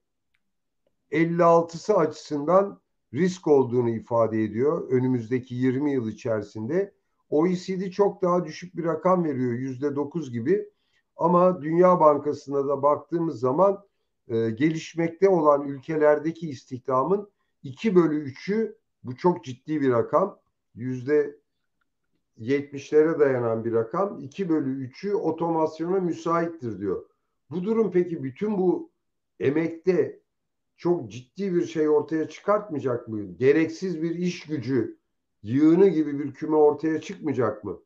[1.12, 2.80] 56'sı açısından
[3.14, 6.94] risk olduğunu ifade ediyor önümüzdeki 20 yıl içerisinde.
[7.30, 10.73] OECD çok daha düşük bir rakam veriyor yüzde 9 gibi.
[11.16, 13.84] Ama Dünya Bankası'na da baktığımız zaman
[14.28, 17.30] e, gelişmekte olan ülkelerdeki istihdamın
[17.62, 20.38] 2 bölü 3'ü bu çok ciddi bir rakam.
[20.74, 21.36] Yüzde
[22.38, 24.20] 70'lere dayanan bir rakam.
[24.20, 27.04] 2 bölü 3'ü otomasyona müsaittir diyor.
[27.50, 28.90] Bu durum peki bütün bu
[29.40, 30.20] emekte
[30.76, 33.36] çok ciddi bir şey ortaya çıkartmayacak mı?
[33.36, 34.98] Gereksiz bir iş gücü
[35.42, 37.80] yığını gibi bir küme ortaya çıkmayacak mı?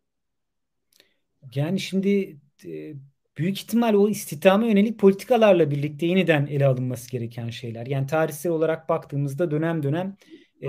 [1.55, 2.95] Yani şimdi e,
[3.39, 7.86] büyük ihtimal o istihdama yönelik politikalarla birlikte yeniden ele alınması gereken şeyler.
[7.86, 10.16] Yani tarihsel olarak baktığımızda dönem dönem
[10.62, 10.68] e,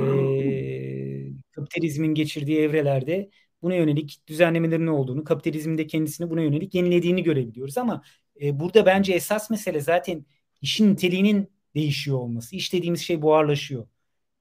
[1.51, 3.29] kapitalizmin geçirdiği evrelerde
[3.61, 7.77] buna yönelik düzenlemelerin olduğunu, kapitalizmin de kendisini buna yönelik yenilediğini görebiliyoruz.
[7.77, 8.03] Ama
[8.41, 10.25] e, burada bence esas mesele zaten
[10.61, 12.55] işin niteliğinin değişiyor olması.
[12.55, 13.87] İş dediğimiz şey buharlaşıyor.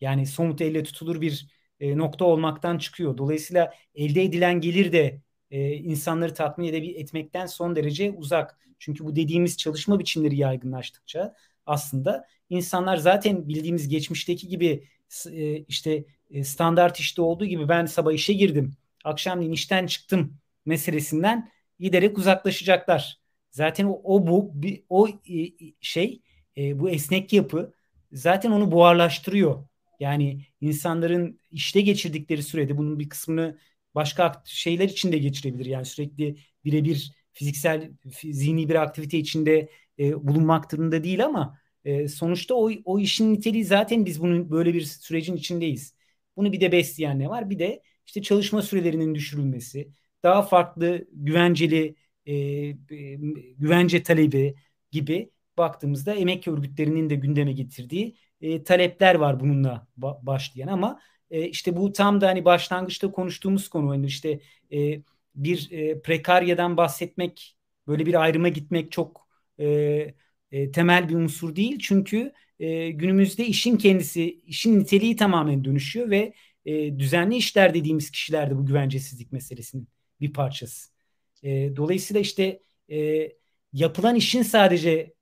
[0.00, 1.48] Yani somut elle tutulur bir
[1.80, 3.18] e, nokta olmaktan çıkıyor.
[3.18, 5.20] Dolayısıyla elde edilen gelir de
[5.50, 8.58] e, insanları tatmin edebil etmekten son derece uzak.
[8.78, 11.34] Çünkü bu dediğimiz çalışma biçimleri yaygınlaştıkça
[11.66, 14.84] aslında insanlar zaten bildiğimiz geçmişteki gibi
[15.32, 21.50] e, işte e, standart işte olduğu gibi ben sabah işe girdim, akşamleyin işten çıktım meselesinden
[21.80, 23.18] giderek uzaklaşacaklar.
[23.50, 24.54] Zaten o, o bu
[24.88, 25.08] o
[25.80, 26.22] şey
[26.56, 27.72] e, bu esnek yapı
[28.12, 29.64] zaten onu buharlaştırıyor.
[30.00, 33.58] Yani insanların işte geçirdikleri sürede bunun bir kısmını
[33.98, 35.66] başka şeyler için de geçirebilir.
[35.66, 37.90] Yani sürekli birebir fiziksel,
[38.24, 43.64] zihni bir aktivite içinde e, bulunmak durumunda değil ama e, sonuçta o, o işin niteliği
[43.64, 45.94] zaten biz bunun böyle bir sürecin içindeyiz.
[46.36, 47.50] Bunu bir de besleyen ne var?
[47.50, 49.92] Bir de işte çalışma sürelerinin düşürülmesi,
[50.22, 51.96] daha farklı güvenceli
[52.26, 52.74] e, e,
[53.58, 54.54] güvence talebi
[54.90, 61.00] gibi baktığımızda emek örgütlerinin de gündeme getirdiği e, talepler var bununla ba- başlayan ama
[61.30, 64.40] e, işte bu tam da hani başlangıçta konuştuğumuz konu hani işte
[64.72, 65.02] e,
[65.34, 67.56] bir e, prekaryadan bahsetmek
[67.86, 69.66] böyle bir ayrıma gitmek çok e,
[70.52, 76.34] e, temel bir unsur değil çünkü e, günümüzde işin kendisi işin niteliği tamamen dönüşüyor ve
[76.64, 79.88] e, düzenli işler dediğimiz kişiler de bu güvencesizlik meselesinin
[80.20, 80.90] bir parçası.
[81.42, 83.28] E, dolayısıyla işte e,
[83.72, 85.14] yapılan işin sadece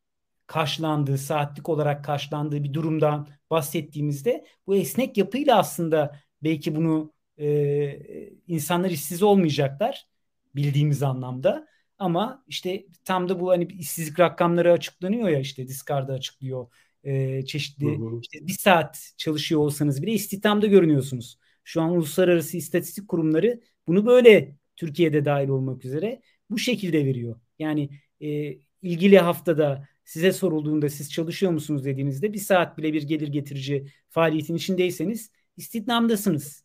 [0.46, 7.98] karşılandığı, saatlik olarak karşılandığı bir durumdan bahsettiğimizde bu esnek yapıyla aslında belki bunu e,
[8.46, 10.06] insanlar işsiz olmayacaklar
[10.54, 11.66] bildiğimiz anlamda.
[11.98, 16.66] Ama işte tam da bu hani işsizlik rakamları açıklanıyor ya işte Discard'da açıklıyor.
[17.04, 18.20] E, çeşitli hı hı.
[18.22, 21.38] Işte bir saat çalışıyor olsanız bile istihdamda görünüyorsunuz.
[21.64, 27.40] Şu an uluslararası istatistik kurumları bunu böyle Türkiye'de dahil olmak üzere bu şekilde veriyor.
[27.58, 27.90] Yani
[28.20, 33.86] e, ilgili haftada size sorulduğunda siz çalışıyor musunuz dediğinizde bir saat bile bir gelir getirici
[34.10, 36.64] faaliyetin içindeyseniz istihdamdasınız.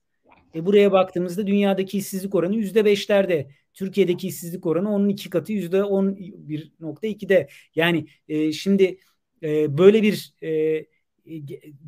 [0.56, 3.52] E buraya baktığımızda dünyadaki işsizlik oranı yüzde beşlerde.
[3.74, 7.50] Türkiye'deki işsizlik oranı onun iki katı yüzde on bir nokta ikide.
[7.76, 9.00] Yani e, şimdi
[9.44, 10.86] e, böyle bir e,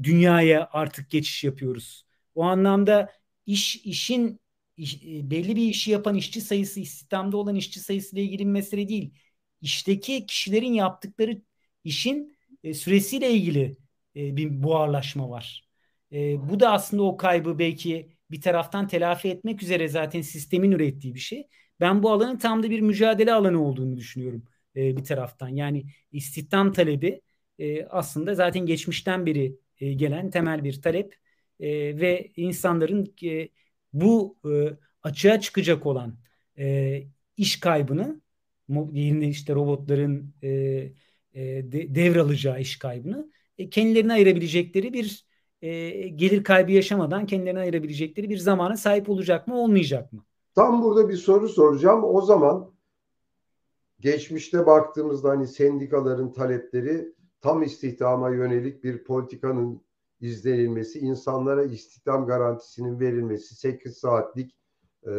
[0.03, 2.05] dünyaya artık geçiş yapıyoruz.
[2.35, 3.11] O anlamda
[3.45, 4.39] iş işin
[4.77, 8.51] iş, e, belli bir işi yapan işçi sayısı, istihdamda olan işçi sayısı ile ilgili bir
[8.51, 9.13] mesele değil.
[9.63, 11.41] İşteki kişilerin yaptıkları
[11.83, 13.77] işin e, süresiyle ilgili
[14.15, 15.67] e, bir buharlaşma var.
[16.13, 21.15] E, bu da aslında o kaybı belki bir taraftan telafi etmek üzere zaten sistemin ürettiği
[21.15, 21.47] bir şey.
[21.79, 24.43] Ben bu alanın tam da bir mücadele alanı olduğunu düşünüyorum
[24.75, 25.49] e, bir taraftan.
[25.49, 27.21] Yani istihdam talebi
[27.59, 31.15] e, aslında zaten geçmişten beri e, gelen temel bir talep
[31.59, 33.49] e, ve insanların e,
[33.93, 36.17] bu e, açığa çıkacak olan
[36.57, 37.03] e,
[37.37, 38.21] iş kaybını
[38.93, 40.49] yeni işte robotların e,
[41.33, 45.25] e, de, devralacağı iş kaybını e, kendilerine ayırabilecekleri bir
[45.61, 50.25] e, gelir kaybı yaşamadan kendilerine ayırabilecekleri bir zamana sahip olacak mı olmayacak mı?
[50.55, 52.03] Tam burada bir soru soracağım.
[52.03, 52.73] O zaman
[53.99, 59.81] geçmişte baktığımızda hani sendikaların talepleri tam istihdama yönelik bir politikanın
[60.21, 64.55] izlenilmesi, insanlara istihdam garantisinin verilmesi, 8 saatlik
[65.07, 65.11] e,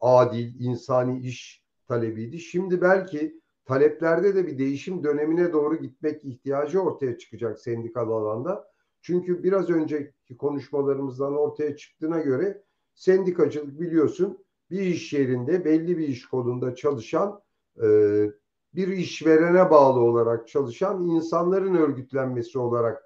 [0.00, 2.38] adil, insani iş talebiydi.
[2.40, 8.72] Şimdi belki taleplerde de bir değişim dönemine doğru gitmek ihtiyacı ortaya çıkacak sendikal alanda.
[9.00, 12.62] Çünkü biraz önceki konuşmalarımızdan ortaya çıktığına göre
[12.94, 17.42] sendikacılık biliyorsun bir iş yerinde belli bir iş kolunda çalışan
[17.82, 17.86] e,
[18.74, 23.02] bir işverene bağlı olarak çalışan insanların örgütlenmesi olarak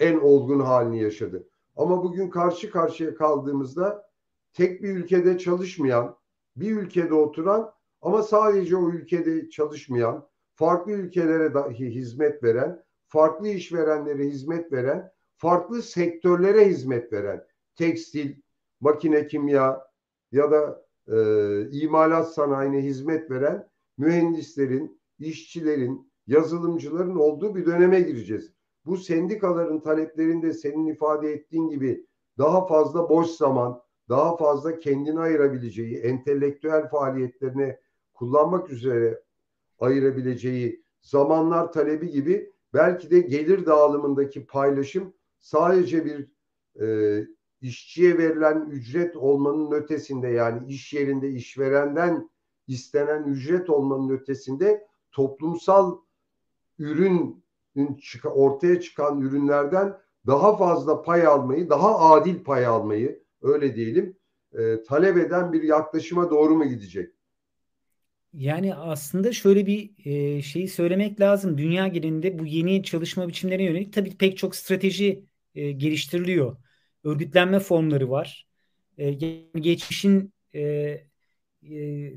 [0.00, 1.48] en olgun halini yaşadı.
[1.76, 4.10] Ama bugün karşı karşıya kaldığımızda
[4.52, 6.16] tek bir ülkede çalışmayan,
[6.56, 7.73] bir ülkede oturan
[8.04, 15.82] ama sadece o ülkede çalışmayan, farklı ülkelere dahi hizmet veren, farklı işverenlere hizmet veren, farklı
[15.82, 17.46] sektörlere hizmet veren,
[17.76, 18.36] tekstil,
[18.80, 19.86] makine kimya
[20.32, 21.16] ya da e,
[21.70, 28.52] imalat sanayine hizmet veren mühendislerin, işçilerin, yazılımcıların olduğu bir döneme gireceğiz.
[28.86, 32.06] Bu sendikaların taleplerinde senin ifade ettiğin gibi
[32.38, 37.83] daha fazla boş zaman, daha fazla kendini ayırabileceği, entelektüel faaliyetlerine
[38.14, 39.22] kullanmak üzere
[39.78, 46.30] ayırabileceği zamanlar talebi gibi belki de gelir dağılımındaki paylaşım sadece bir
[46.80, 47.26] e,
[47.60, 52.30] işçiye verilen ücret olmanın ötesinde yani iş yerinde işverenden
[52.68, 55.98] istenen ücret olmanın ötesinde toplumsal
[56.78, 57.44] ürün
[58.24, 64.16] ortaya çıkan ürünlerden daha fazla pay almayı, daha adil pay almayı öyle diyelim
[64.52, 67.13] e, talep eden bir yaklaşıma doğru mu gidecek?
[68.34, 69.90] Yani aslında şöyle bir
[70.38, 71.58] e, şeyi söylemek lazım.
[71.58, 75.24] Dünya genelinde bu yeni çalışma biçimlerine yönelik tabii pek çok strateji
[75.54, 76.56] e, geliştiriliyor.
[77.04, 78.46] Örgütlenme formları var.
[78.98, 79.12] E,
[79.60, 80.60] geçmişin e,
[81.70, 82.12] e,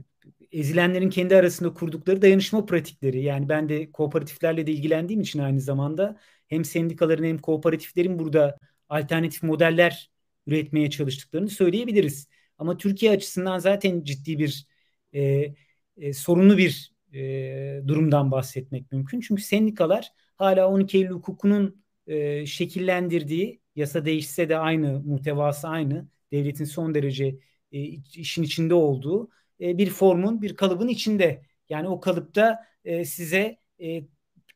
[0.51, 3.21] ezilenlerin kendi arasında kurdukları dayanışma pratikleri.
[3.23, 8.57] Yani ben de kooperatiflerle de ilgilendiğim için aynı zamanda hem sendikaların hem kooperatiflerin burada
[8.89, 10.11] alternatif modeller
[10.47, 12.27] üretmeye çalıştıklarını söyleyebiliriz.
[12.57, 14.67] Ama Türkiye açısından zaten ciddi bir
[15.15, 15.53] e,
[15.97, 19.21] e, sorunlu bir e, durumdan bahsetmek mümkün.
[19.21, 26.65] Çünkü sendikalar hala 12 Eylül hukukunun e, şekillendirdiği yasa değişse de aynı muhtevası aynı devletin
[26.65, 27.39] son derece
[27.71, 27.79] e,
[28.15, 29.29] işin içinde olduğu
[29.61, 34.03] e, bir formun bir kalıbın içinde yani o kalıpta e, size e,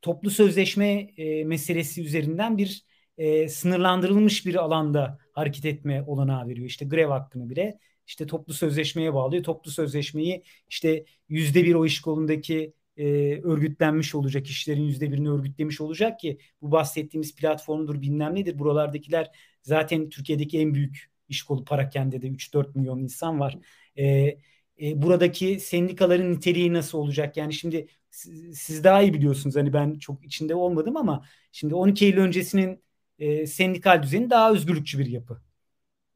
[0.02, 0.88] toplu sözleşme
[1.18, 2.86] e, meselesi üzerinden bir
[3.18, 6.68] e, sınırlandırılmış bir alanda hareket etme olanağı veriyor.
[6.68, 9.44] İşte grev hakkını bile işte toplu sözleşmeye bağlıyor.
[9.44, 13.06] Toplu sözleşmeyi işte yüzde bir o iş kolundaki e,
[13.44, 18.60] örgütlenmiş olacak, işlerin yüzde birini örgütlemiş olacak ki bu bahsettiğimiz platformdur bilmem nedir.
[18.60, 19.32] Buralardakiler
[19.62, 23.58] zaten Türkiye'deki en büyük iş kolu Parakende de 3-4 milyon insan var.
[23.98, 24.06] E,
[24.82, 27.38] e, buradaki sendikaların niteliği nasıl olacak?
[27.38, 32.06] Yani şimdi siz, siz daha iyi biliyorsunuz hani ben çok içinde olmadım ama şimdi 12
[32.06, 32.84] Eylül öncesinin
[33.20, 35.42] e, sendikal düzeni daha özgürlükçü bir yapı.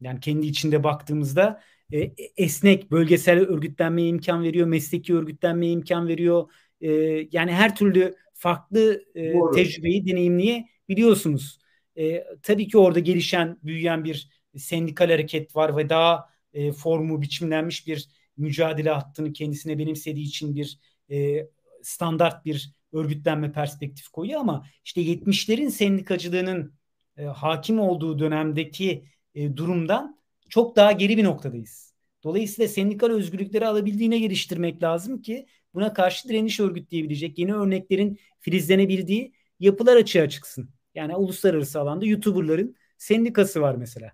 [0.00, 1.62] Yani kendi içinde baktığımızda
[1.92, 6.50] e, esnek bölgesel örgütlenmeye imkan veriyor, mesleki örgütlenmeye imkan veriyor.
[6.80, 6.90] E,
[7.32, 11.58] yani her türlü farklı e, tecrübeyi deneyimleyebiliyorsunuz.
[11.98, 17.86] E, tabii ki orada gelişen, büyüyen bir sendikal hareket var ve daha e, formu biçimlenmiş
[17.86, 20.78] bir mücadele hattını kendisine benimsediği için bir
[21.10, 21.48] e,
[21.82, 26.74] standart bir örgütlenme perspektifi koyuyor ama işte 70'lerin sendikacılığının
[27.16, 31.94] e, hakim olduğu dönemdeki e, durumdan çok daha geri bir noktadayız.
[32.24, 39.96] Dolayısıyla sendikal özgürlükleri alabildiğine geliştirmek lazım ki buna karşı direniş örgütleyebilecek yeni örneklerin filizlenebildiği yapılar
[39.96, 40.70] açığa çıksın.
[40.94, 44.12] Yani uluslararası alanda YouTuber'ların sendikası var mesela.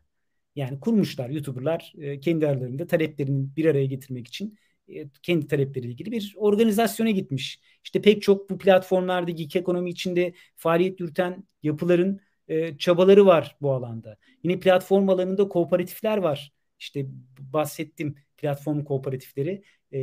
[0.56, 4.58] Yani kurmuşlar YouTuber'lar e, kendi aralarında taleplerini bir araya getirmek için
[4.88, 7.60] e, kendi talepleriyle ilgili bir organizasyona gitmiş.
[7.84, 13.72] İşte pek çok bu platformlarda geek ekonomi içinde faaliyet yürüten yapıların e, çabaları var bu
[13.72, 14.16] alanda.
[14.42, 16.52] Yine platform alanında kooperatifler var.
[16.78, 17.06] İşte
[17.38, 19.62] bahsettim platform kooperatifleri.
[19.92, 19.98] E,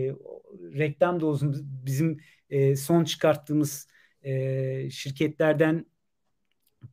[0.74, 1.34] reklam da
[1.86, 2.20] bizim
[2.50, 3.88] e, son çıkarttığımız
[4.24, 5.86] e, şirketlerden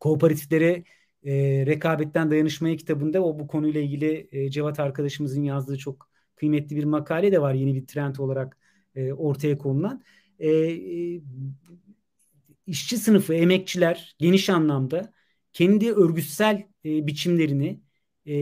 [0.01, 0.85] kooperatiflere
[1.25, 1.33] e,
[1.67, 7.33] Rekabetten Dayanışmaya kitabında o bu konuyla ilgili e, Cevat arkadaşımızın yazdığı çok kıymetli bir makale
[7.33, 8.59] de var yeni bir trend olarak
[8.95, 10.05] e, ortaya konulan.
[10.39, 11.21] E, e,
[12.67, 15.13] işçi sınıfı, emekçiler geniş anlamda
[15.57, 17.81] kendi örgütsel e, biçimlerini
[18.27, 18.35] e,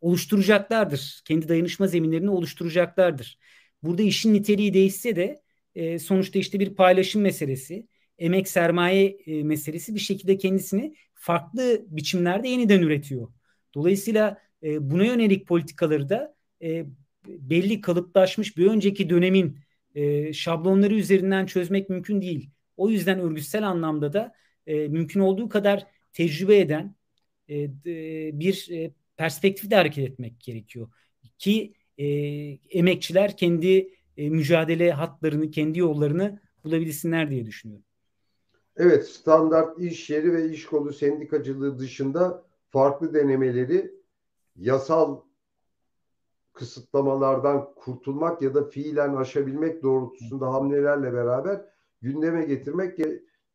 [0.00, 1.22] oluşturacaklardır.
[1.24, 3.38] Kendi dayanışma zeminlerini oluşturacaklardır.
[3.82, 5.42] Burada işin niteliği değişse de
[5.74, 12.48] e, sonuçta işte bir paylaşım meselesi, emek sermaye e, meselesi bir şekilde kendisini farklı biçimlerde
[12.48, 13.28] yeniden üretiyor.
[13.74, 16.84] Dolayısıyla e, buna yönelik politikaları da e,
[17.26, 19.58] belli kalıplaşmış bir önceki dönemin
[19.94, 22.50] e, şablonları üzerinden çözmek mümkün değil.
[22.76, 24.34] O yüzden örgütsel anlamda da
[24.66, 26.94] e, mümkün olduğu kadar tecrübe eden
[27.48, 27.70] e, e,
[28.40, 30.88] bir e, perspektifte hareket etmek gerekiyor.
[31.38, 32.06] Ki e,
[32.70, 37.84] emekçiler kendi e, mücadele hatlarını, kendi yollarını bulabilsinler diye düşünüyorum.
[38.76, 43.94] Evet, standart iş yeri ve iş kolu sendikacılığı dışında farklı denemeleri
[44.56, 45.20] yasal
[46.52, 51.64] kısıtlamalardan kurtulmak ya da fiilen aşabilmek doğrultusunda hamlelerle beraber
[52.02, 52.98] gündeme getirmek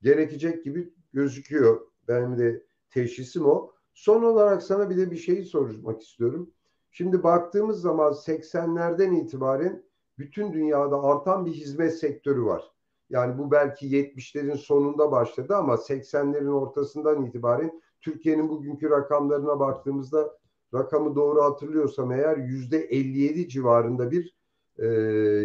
[0.02, 1.89] gerekecek gibi gözüküyor.
[2.10, 3.72] Benim de teşhisim o.
[3.94, 6.52] Son olarak sana bir de bir şeyi sormak istiyorum.
[6.92, 9.84] Şimdi baktığımız zaman 80'lerden itibaren
[10.18, 12.72] bütün dünyada artan bir hizmet sektörü var.
[13.10, 20.38] Yani bu belki 70'lerin sonunda başladı ama 80'lerin ortasından itibaren Türkiye'nin bugünkü rakamlarına baktığımızda
[20.74, 24.36] rakamı doğru hatırlıyorsam eğer yüzde 57 civarında bir
[24.80, 24.88] e,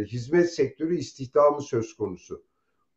[0.04, 2.44] hizmet sektörü istihdamı söz konusu.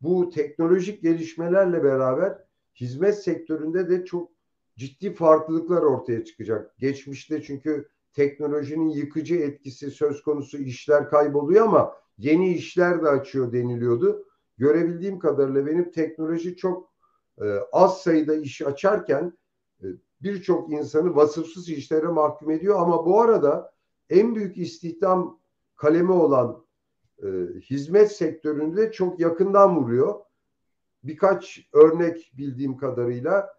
[0.02, 2.47] Bu teknolojik gelişmelerle beraber
[2.80, 4.32] hizmet sektöründe de çok
[4.78, 6.78] ciddi farklılıklar ortaya çıkacak.
[6.78, 14.26] Geçmişte çünkü teknolojinin yıkıcı etkisi söz konusu işler kayboluyor ama yeni işler de açıyor deniliyordu.
[14.58, 16.94] Görebildiğim kadarıyla benim teknoloji çok
[17.42, 19.38] e, az sayıda iş açarken
[19.84, 19.86] e,
[20.22, 23.74] birçok insanı vasıfsız işlere mahkum ediyor ama bu arada
[24.10, 25.40] en büyük istihdam
[25.76, 26.66] kalemi olan
[27.24, 27.28] e,
[27.62, 30.16] hizmet sektöründe çok yakından vuruyor.
[31.08, 33.50] Birkaç örnek bildiğim kadarıyla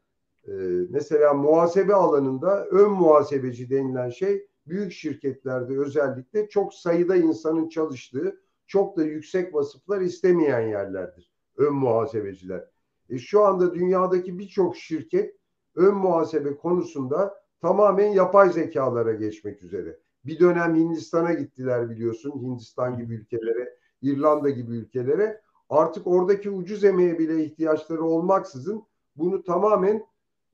[0.49, 0.53] e,
[0.91, 8.97] mesela muhasebe alanında ön muhasebeci denilen şey büyük şirketlerde özellikle çok sayıda insanın çalıştığı çok
[8.97, 11.33] da yüksek vasıflar istemeyen yerlerdir.
[11.57, 12.65] Ön muhasebeciler.
[13.11, 15.37] E, şu anda dünyadaki birçok şirket
[15.75, 19.99] ön muhasebe konusunda tamamen yapay zekalara geçmek üzere.
[20.25, 22.43] Bir dönem Hindistan'a gittiler biliyorsun.
[22.43, 25.41] Hindistan gibi ülkelere, İrlanda gibi ülkelere.
[25.69, 28.83] Artık oradaki ucuz emeğe bile ihtiyaçları olmaksızın
[29.17, 30.07] bunu tamamen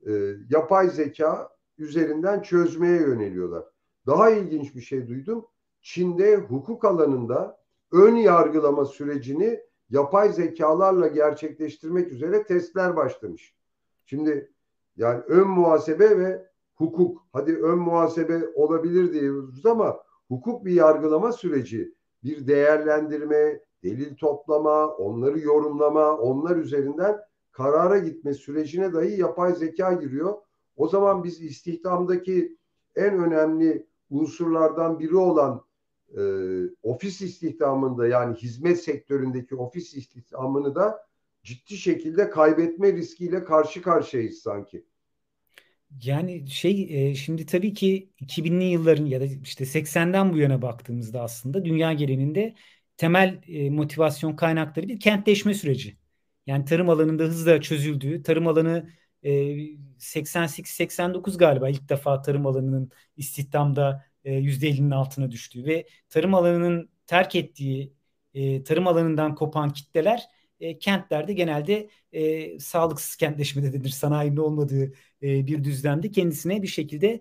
[0.06, 0.12] e,
[0.50, 1.48] yapay zeka
[1.78, 3.64] üzerinden çözmeye yöneliyorlar.
[4.06, 5.46] Daha ilginç bir şey duydum.
[5.82, 7.58] Çin'de hukuk alanında
[7.92, 9.60] ön yargılama sürecini
[9.90, 13.54] yapay zekalarla gerçekleştirmek üzere testler başlamış.
[14.06, 14.52] Şimdi
[14.96, 17.26] yani ön muhasebe ve hukuk.
[17.32, 21.94] Hadi ön muhasebe olabilir diyoruz ama hukuk bir yargılama süreci,
[22.24, 27.20] bir değerlendirme, delil toplama, onları yorumlama, onlar üzerinden
[27.52, 30.34] karara gitme sürecine dahi yapay zeka giriyor.
[30.76, 32.56] O zaman biz istihdamdaki
[32.96, 35.64] en önemli unsurlardan biri olan
[36.16, 36.22] e,
[36.82, 41.06] ofis istihdamında yani hizmet sektöründeki ofis istihdamını da
[41.42, 44.84] ciddi şekilde kaybetme riskiyle karşı karşıyayız sanki.
[46.02, 51.22] Yani şey e, şimdi tabii ki 2000'li yılların ya da işte 80'den bu yana baktığımızda
[51.22, 52.54] aslında dünya genelinde
[52.96, 55.96] temel e, motivasyon kaynakları bir kentleşme süreci.
[56.46, 58.90] Yani tarım alanında hızla çözüldüğü, tarım alanı
[59.22, 59.30] e,
[59.98, 67.34] 88-89 galiba ilk defa tarım alanının istihdamda e, %50'nin altına düştüğü ve tarım alanının terk
[67.34, 67.92] ettiği
[68.34, 70.28] e, tarım alanından kopan kitleler
[70.60, 74.92] e, kentlerde genelde e, sağlıksız kentleşme de denir sanayinin olmadığı
[75.22, 77.20] e, bir düzlemde kendisine bir şekilde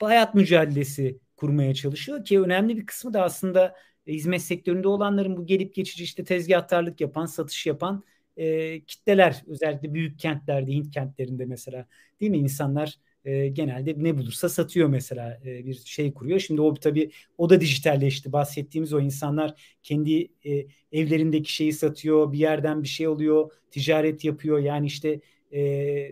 [0.00, 3.74] hayat mücadelesi kurmaya çalışıyor ki önemli bir kısmı da aslında
[4.12, 8.04] hizmet sektöründe olanların bu gelip geçici işte tezgahtarlık yapan, satış yapan
[8.36, 11.86] e, kitleler özellikle büyük kentlerde, Hint kentlerinde mesela
[12.20, 16.38] değil mi insanlar e, genelde ne bulursa satıyor mesela e, bir şey kuruyor.
[16.40, 18.32] Şimdi o tabii o da dijitalleşti.
[18.32, 24.58] Bahsettiğimiz o insanlar kendi e, evlerindeki şeyi satıyor, bir yerden bir şey alıyor, ticaret yapıyor.
[24.58, 25.20] Yani işte
[25.52, 26.10] e,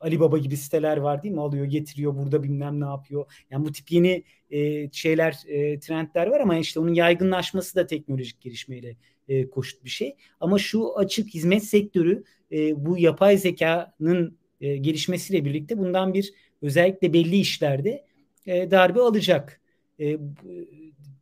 [0.00, 1.40] Ali Baba gibi siteler var değil mi?
[1.40, 3.32] Alıyor, getiriyor, burada bilmem ne yapıyor.
[3.50, 8.40] Yani bu tip yeni e, şeyler, e, trendler var ama işte onun yaygınlaşması da teknolojik
[8.40, 8.96] gelişmeyle
[9.28, 10.16] e, koşut bir şey.
[10.40, 16.32] Ama şu açık hizmet sektörü e, bu yapay zekanın e, gelişmesiyle birlikte bundan bir
[16.62, 18.04] özellikle belli işlerde
[18.46, 19.60] e, darbe alacak.
[20.00, 20.18] E,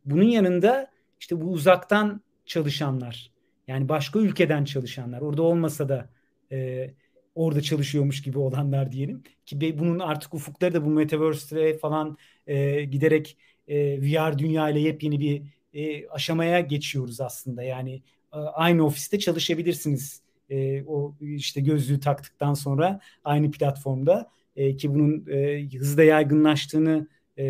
[0.05, 3.31] bunun yanında işte bu uzaktan çalışanlar
[3.67, 6.09] yani başka ülkeden çalışanlar orada olmasa da
[6.51, 6.89] e,
[7.37, 9.23] orada çalışıyormuş gibi olanlar diyelim.
[9.45, 12.17] Ki bunun artık ufukları da bu metaverse'e falan
[12.47, 15.41] e, giderek e, VR dünya ile yepyeni bir
[15.73, 17.63] e, aşamaya geçiyoruz aslında.
[17.63, 18.01] Yani
[18.33, 24.29] e, aynı ofiste çalışabilirsiniz e, o işte gözlüğü taktıktan sonra aynı platformda.
[24.55, 27.07] E, ki bunun e, hızla yaygınlaştığını
[27.37, 27.45] e,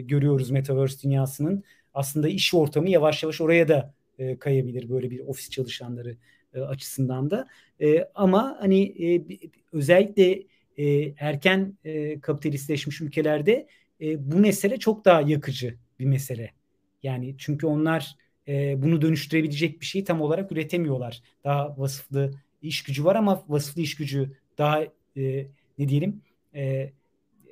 [0.00, 1.64] görüyoruz Metaverse dünyasının.
[1.94, 6.16] Aslında iş ortamı yavaş yavaş oraya da e, kayabilir böyle bir ofis çalışanları
[6.54, 7.48] e, açısından da.
[7.80, 9.22] E, ama hani e,
[9.72, 10.42] özellikle
[11.18, 13.66] erken e, kapitalistleşmiş ülkelerde
[14.00, 16.50] bu mesele çok daha yakıcı bir mesele.
[17.02, 18.16] Yani çünkü onlar
[18.76, 21.22] bunu dönüştürebilecek bir şeyi tam olarak üretemiyorlar.
[21.44, 22.30] Daha vasıflı
[22.62, 24.84] iş gücü var ama vasıflı iş gücü daha
[25.78, 26.22] ne diyelim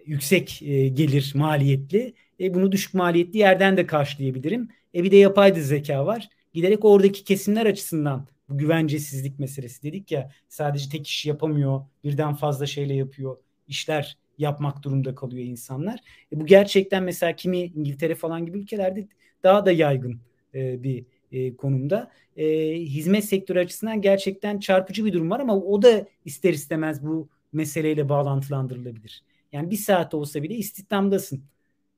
[0.06, 0.58] yüksek
[0.94, 2.14] gelir maliyetli.
[2.40, 4.68] E, bunu düşük maliyetli yerden de karşılayabilirim.
[4.94, 6.28] E bir de yapay zeka var.
[6.52, 12.66] Giderek oradaki kesimler açısından bu güvencesizlik meselesi dedik ya sadece tek iş yapamıyor birden fazla
[12.66, 13.36] şeyle yapıyor
[13.68, 16.00] işler yapmak durumunda kalıyor insanlar.
[16.32, 19.08] E, bu gerçekten mesela kimi İngiltere falan gibi ülkelerde
[19.42, 20.20] daha da yaygın
[20.54, 22.10] e, bir e, konumda.
[22.36, 27.28] E, hizmet sektörü açısından gerçekten çarpıcı bir durum var ama o da ister istemez bu
[27.52, 29.22] meseleyle bağlantılandırılabilir.
[29.52, 31.42] Yani bir saat olsa bile istihdamdasın.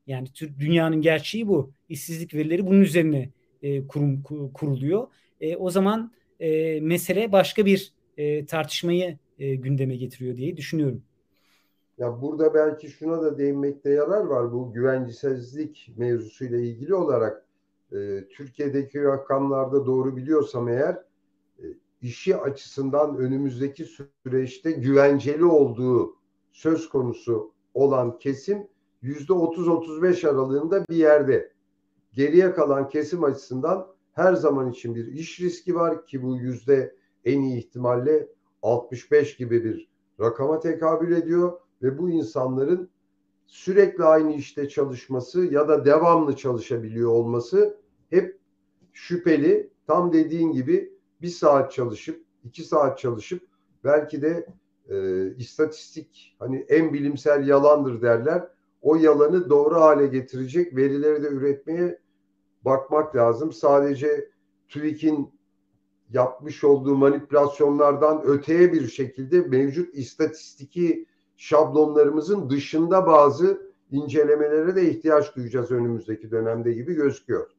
[0.07, 0.27] Yani
[0.59, 1.71] dünyanın gerçeği bu.
[1.89, 3.29] İşsizlik verileri bunun üzerine
[3.61, 4.23] e, kurum
[4.53, 5.07] kuruluyor.
[5.41, 6.11] E, o zaman
[6.41, 11.01] e, mesele başka bir e, tartışmayı e, gündeme getiriyor diye düşünüyorum.
[11.97, 14.51] Ya burada belki şuna da değinmekte yarar var.
[14.51, 17.45] Bu güvencesizlik mevzusuyla ilgili olarak
[17.91, 20.93] e, Türkiye'deki rakamlarda doğru biliyorsam eğer
[21.59, 21.65] e,
[22.01, 26.15] işi açısından önümüzdeki süreçte güvenceli olduğu
[26.51, 28.67] söz konusu olan kesim
[29.01, 31.51] yüzde 30-35 aralığında bir yerde.
[32.13, 36.95] Geriye kalan kesim açısından her zaman için bir iş riski var ki bu yüzde
[37.25, 38.27] en iyi ihtimalle
[38.61, 39.87] 65 gibi bir
[40.19, 42.89] rakama tekabül ediyor ve bu insanların
[43.47, 47.77] sürekli aynı işte çalışması ya da devamlı çalışabiliyor olması
[48.09, 48.37] hep
[48.93, 49.71] şüpheli.
[49.87, 53.41] Tam dediğin gibi bir saat çalışıp iki saat çalışıp
[53.83, 54.47] belki de
[54.89, 58.47] e, istatistik hani en bilimsel yalandır derler.
[58.81, 61.99] O yalanı doğru hale getirecek verileri de üretmeye
[62.65, 63.51] bakmak lazım.
[63.51, 64.29] Sadece
[64.69, 65.29] TÜİK'in
[66.13, 71.05] yapmış olduğu manipülasyonlardan öteye bir şekilde mevcut istatistiki
[71.37, 77.49] şablonlarımızın dışında bazı incelemelere de ihtiyaç duyacağız önümüzdeki dönemde gibi gözüküyor.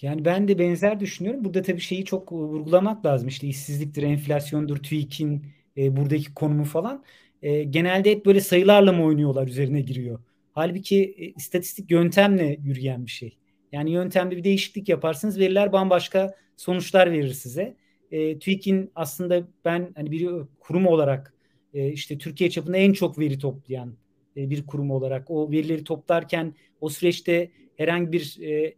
[0.00, 1.44] Yani ben de benzer düşünüyorum.
[1.44, 3.28] Burada tabii şeyi çok vurgulamak lazım.
[3.28, 5.42] İşte işsizliktir, enflasyondur, TÜİK'in
[5.76, 7.04] e, buradaki konumu falan.
[7.42, 10.18] E, genelde hep böyle sayılarla mı oynuyorlar üzerine giriyor.
[10.52, 13.38] Halbuki e, istatistik yöntemle yürüyen bir şey.
[13.72, 17.76] Yani yöntemde bir değişiklik yaparsınız veriler bambaşka sonuçlar verir size.
[18.10, 21.34] E, TÜİK'in aslında ben hani bir kurum olarak
[21.74, 23.96] e, işte Türkiye çapında en çok veri toplayan
[24.36, 28.74] e, bir kurum olarak o verileri toplarken o süreçte herhangi bir e,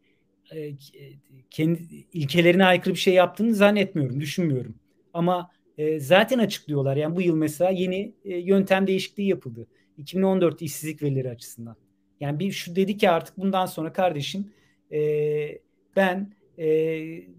[0.55, 0.73] e,
[1.51, 1.81] kendi
[2.13, 4.75] ilkelerine aykırı bir şey yaptığını zannetmiyorum, düşünmüyorum.
[5.13, 6.97] Ama e, zaten açıklıyorlar.
[6.97, 9.67] Yani bu yıl mesela yeni e, yöntem değişikliği yapıldı.
[9.97, 11.77] 2014 işsizlik verileri açısından.
[12.21, 14.53] Yani bir şu dedi ki artık bundan sonra kardeşim
[14.93, 15.59] e,
[15.97, 16.67] ben e,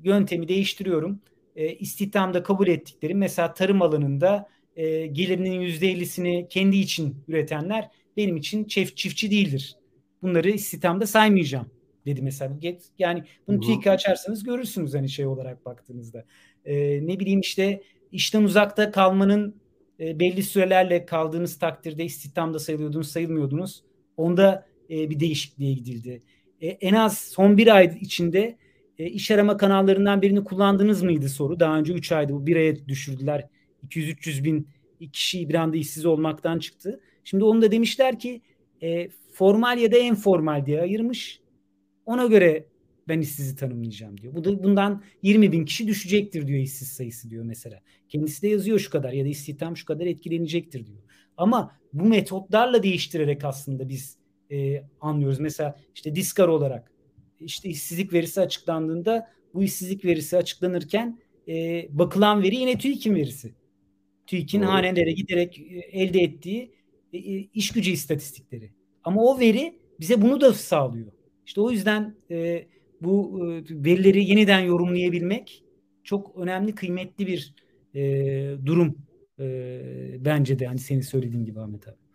[0.03, 1.19] yöntemi değiştiriyorum.
[1.55, 8.63] E, istihdamda kabul ettikleri mesela tarım alanında e, gelirinin %50'sini kendi için üretenler benim için
[8.63, 9.75] çift, çiftçi değildir.
[10.21, 11.71] Bunları istihdamda saymayacağım
[12.05, 12.57] dedi mesela.
[12.99, 16.25] Yani bunu TÜİK'e açarsanız görürsünüz hani şey olarak baktığınızda.
[16.65, 17.81] E, ne bileyim işte
[18.11, 19.55] işten uzakta kalmanın
[19.99, 23.83] e, belli sürelerle kaldığınız takdirde istihdamda sayılıyordunuz, sayılmıyordunuz.
[24.17, 26.23] Onda e, bir değişikliğe gidildi.
[26.61, 28.57] E, en az son bir ay içinde
[28.97, 31.59] e, iş arama kanallarından birini kullandınız mıydı soru.
[31.59, 33.47] Daha önce 3 aydı bu bir aya düşürdüler.
[33.87, 34.67] 200-300 bin
[35.13, 36.99] kişi bir anda işsiz olmaktan çıktı.
[37.23, 38.41] Şimdi onu da demişler ki
[38.83, 41.41] e, formal ya da informal diye ayırmış.
[42.05, 42.65] Ona göre
[43.07, 44.35] ben işsizi tanımlayacağım diyor.
[44.35, 47.81] Bu da bundan 20 bin kişi düşecektir diyor işsiz sayısı diyor mesela.
[48.09, 50.99] Kendisi de yazıyor şu kadar ya da istihdam şu kadar etkilenecektir diyor.
[51.37, 54.17] Ama bu metotlarla değiştirerek aslında biz
[54.51, 55.39] e, anlıyoruz.
[55.39, 56.91] Mesela işte Diskar olarak
[57.39, 63.53] işte işsizlik verisi açıklandığında bu işsizlik verisi açıklanırken e, bakılan veri yine TÜİK'in verisi.
[64.27, 66.71] TÜİK'in hanelere giderek e, elde ettiği
[67.13, 68.71] e, e, iş gücü istatistikleri.
[69.03, 71.11] Ama o veri bize bunu da sağlıyor.
[71.45, 72.67] İşte o yüzden e,
[73.01, 75.63] bu e, verileri yeniden yorumlayabilmek
[76.03, 77.53] çok önemli, kıymetli bir
[77.95, 78.01] e,
[78.65, 78.97] durum
[79.39, 79.45] e,
[80.25, 82.08] bence de hani senin söylediğin gibi Ahmet abi.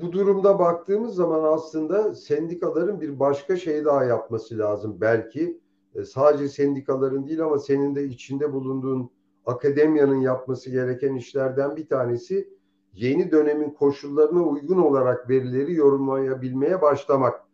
[0.00, 5.60] Bu durumda baktığımız zaman aslında sendikaların bir başka şey daha yapması lazım belki.
[5.94, 9.10] E, sadece sendikaların değil ama senin de içinde bulunduğun
[9.46, 12.48] akademiyanın yapması gereken işlerden bir tanesi
[12.94, 17.44] yeni dönemin koşullarına uygun olarak verileri yorumlayabilmeye başlamak.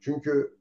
[0.00, 0.54] Çünkü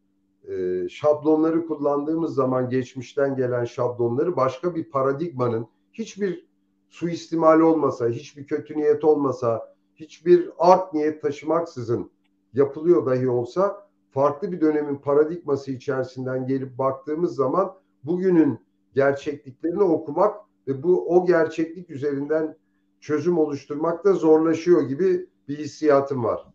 [0.47, 6.47] e, şablonları kullandığımız zaman geçmişten gelen şablonları başka bir paradigmanın hiçbir
[6.89, 9.68] suistimal olmasa, hiçbir kötü niyet olmasa,
[9.99, 12.11] hiçbir art niyet taşımaksızın
[12.53, 17.73] yapılıyor dahi olsa farklı bir dönemin paradigması içerisinden gelip baktığımız zaman
[18.03, 18.59] bugünün
[18.93, 20.37] gerçekliklerini okumak
[20.67, 22.55] ve bu o gerçeklik üzerinden
[22.99, 26.45] çözüm oluşturmak da zorlaşıyor gibi bir hissiyatım var.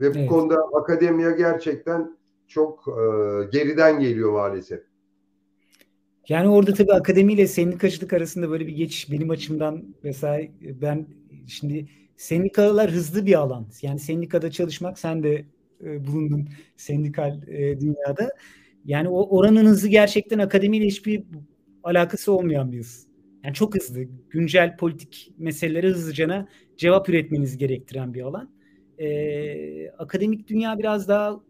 [0.00, 0.16] Ve evet.
[0.16, 2.18] bu konuda akademiya gerçekten
[2.48, 2.92] çok e,
[3.52, 4.82] geriden geliyor maalesef.
[6.28, 11.06] Yani orada tabii akademiyle sendikacılık arasında böyle bir geçiş benim açımdan mesela ben
[11.46, 11.88] şimdi
[12.18, 13.66] sendikalar hızlı bir alan.
[13.82, 15.44] Yani sendikada çalışmak sen de
[15.84, 18.30] e, bulundun sendikal e, dünyada.
[18.84, 21.24] Yani o oranın hızı gerçekten akademiyle hiçbir
[21.82, 23.06] alakası olmayan bir hız.
[23.44, 28.50] Yani çok hızlı, güncel politik meselelere hızlıcana cevap üretmeniz gerektiren bir alan.
[28.98, 31.40] Ee, akademik dünya biraz daha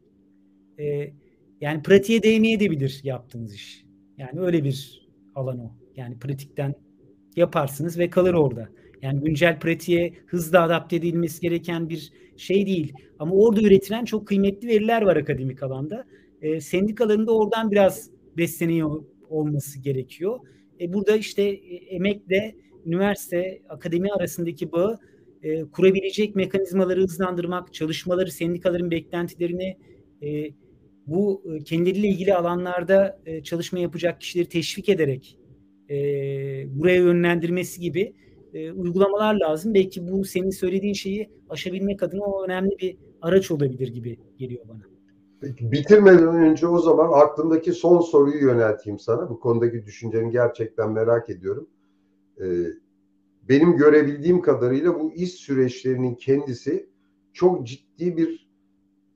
[0.79, 1.11] e,
[1.61, 3.85] yani pratiğe değmeye de yaptığınız iş.
[4.19, 5.73] Yani öyle bir alan o.
[5.97, 6.75] Yani pratikten
[7.37, 8.69] yaparsınız ve kalır orada.
[9.03, 12.93] Yani güncel pratiğe hızlı adapte edilmesi gereken bir şey değil.
[13.19, 16.05] Ama orada üretilen çok kıymetli veriler var akademik alanda.
[16.43, 20.41] E, sendikaların da oradan biraz besleniyor olması gerekiyor.
[20.81, 22.55] E, burada işte e, emekle
[22.87, 24.99] üniversite, akademi arasındaki bağı
[25.43, 29.77] e, kurabilecek mekanizmaları hızlandırmak, çalışmaları, sendikaların beklentilerini
[30.23, 30.51] e,
[31.07, 35.39] bu e, kendileriyle ilgili alanlarda e, çalışma yapacak kişileri teşvik ederek
[35.91, 35.95] e,
[36.79, 38.13] buraya yönlendirmesi gibi
[38.55, 39.75] e, uygulamalar lazım.
[39.75, 44.81] Belki bu senin söylediğin şeyi aşabilmek adına o önemli bir araç olabilir gibi geliyor bana.
[45.61, 49.31] Bitirmeden önce o zaman aklımdaki son soruyu yönelteyim sana.
[49.31, 51.69] Bu konudaki düşünceni gerçekten merak ediyorum.
[52.41, 52.45] Ee,
[53.49, 56.89] benim görebildiğim kadarıyla bu iş süreçlerinin kendisi
[57.33, 58.49] çok ciddi bir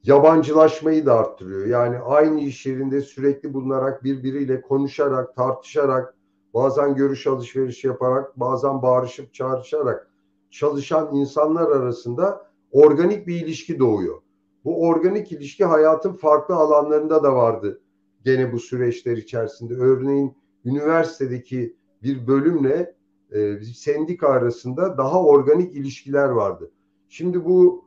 [0.04, 1.66] yabancılaşmayı da arttırıyor.
[1.66, 6.14] Yani aynı iş yerinde sürekli bulunarak birbiriyle konuşarak, tartışarak,
[6.54, 10.10] bazen görüş alışveriş yaparak, bazen bağırışıp çağrışarak
[10.50, 14.20] çalışan insanlar arasında organik bir ilişki doğuyor.
[14.64, 17.80] Bu organik ilişki hayatın farklı alanlarında da vardı
[18.24, 19.74] gene bu süreçler içerisinde.
[19.74, 20.34] Örneğin
[20.64, 22.94] üniversitedeki bir bölümle
[23.32, 26.70] e, sendika arasında daha organik ilişkiler vardı.
[27.08, 27.84] Şimdi bu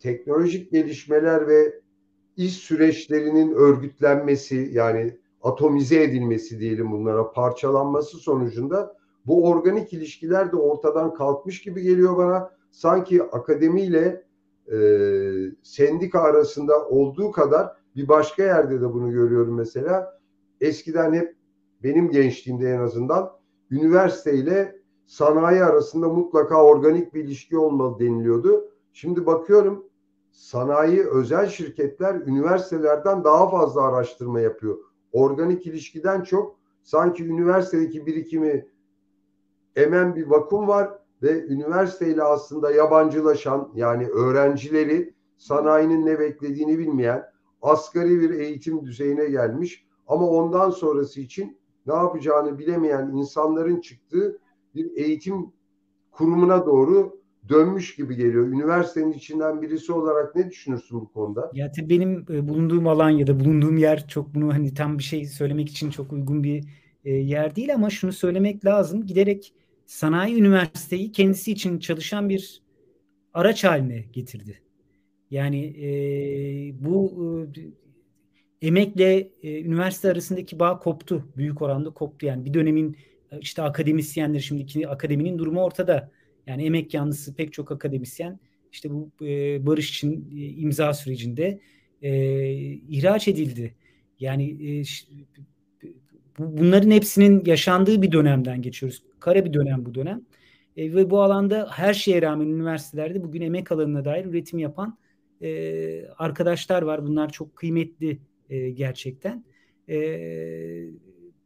[0.00, 1.80] teknolojik gelişmeler ve
[2.36, 11.14] iş süreçlerinin örgütlenmesi yani atomize edilmesi diyelim bunlara parçalanması sonucunda bu organik ilişkiler de ortadan
[11.14, 12.50] kalkmış gibi geliyor bana.
[12.70, 14.24] Sanki akademiyle
[14.72, 14.78] e,
[15.62, 20.20] sendika arasında olduğu kadar bir başka yerde de bunu görüyorum mesela.
[20.60, 21.36] Eskiden hep
[21.82, 23.32] benim gençliğimde en azından
[23.70, 28.70] üniversiteyle sanayi arasında mutlaka organik bir ilişki olmalı deniliyordu.
[28.92, 29.84] Şimdi bakıyorum
[30.32, 34.78] sanayi özel şirketler üniversitelerden daha fazla araştırma yapıyor.
[35.18, 38.66] Organik ilişkiden çok sanki üniversitedeki birikimi
[39.76, 47.24] emen bir vakum var ve üniversiteyle aslında yabancılaşan yani öğrencileri sanayinin ne beklediğini bilmeyen
[47.62, 49.86] asgari bir eğitim düzeyine gelmiş.
[50.06, 54.38] Ama ondan sonrası için ne yapacağını bilemeyen insanların çıktığı
[54.74, 55.52] bir eğitim
[56.10, 57.17] kurumuna doğru
[57.48, 58.48] dönmüş gibi geliyor.
[58.48, 61.50] Üniversitenin içinden birisi olarak ne düşünürsün bu konuda?
[61.54, 65.02] Ya tabii benim e, bulunduğum alan ya da bulunduğum yer çok bunu hani tam bir
[65.02, 66.64] şey söylemek için çok uygun bir
[67.04, 69.06] e, yer değil ama şunu söylemek lazım.
[69.06, 69.54] Giderek
[69.86, 72.62] sanayi üniversiteyi kendisi için çalışan bir
[73.34, 74.60] araç haline getirdi.
[75.30, 75.88] Yani e,
[76.84, 77.12] bu
[77.56, 81.28] e, emekle e, üniversite arasındaki bağ koptu.
[81.36, 82.26] Büyük oranda koptu.
[82.26, 82.96] Yani bir dönemin
[83.32, 86.10] e, işte akademisyenler şimdiki akademinin durumu ortada.
[86.48, 88.40] Yani emek yanlısı pek çok akademisyen
[88.72, 91.60] işte bu e, barış için e, imza sürecinde
[92.02, 92.12] e,
[92.72, 93.74] ihraç edildi.
[94.20, 94.82] Yani e,
[96.38, 99.02] bunların hepsinin yaşandığı bir dönemden geçiyoruz.
[99.20, 100.22] Kara bir dönem bu dönem.
[100.76, 104.98] E, ve bu alanda her şeye rağmen üniversitelerde bugün emek alanına dair üretim yapan
[105.42, 107.06] e, arkadaşlar var.
[107.06, 108.18] Bunlar çok kıymetli
[108.50, 109.44] e, gerçekten.
[109.88, 109.98] E,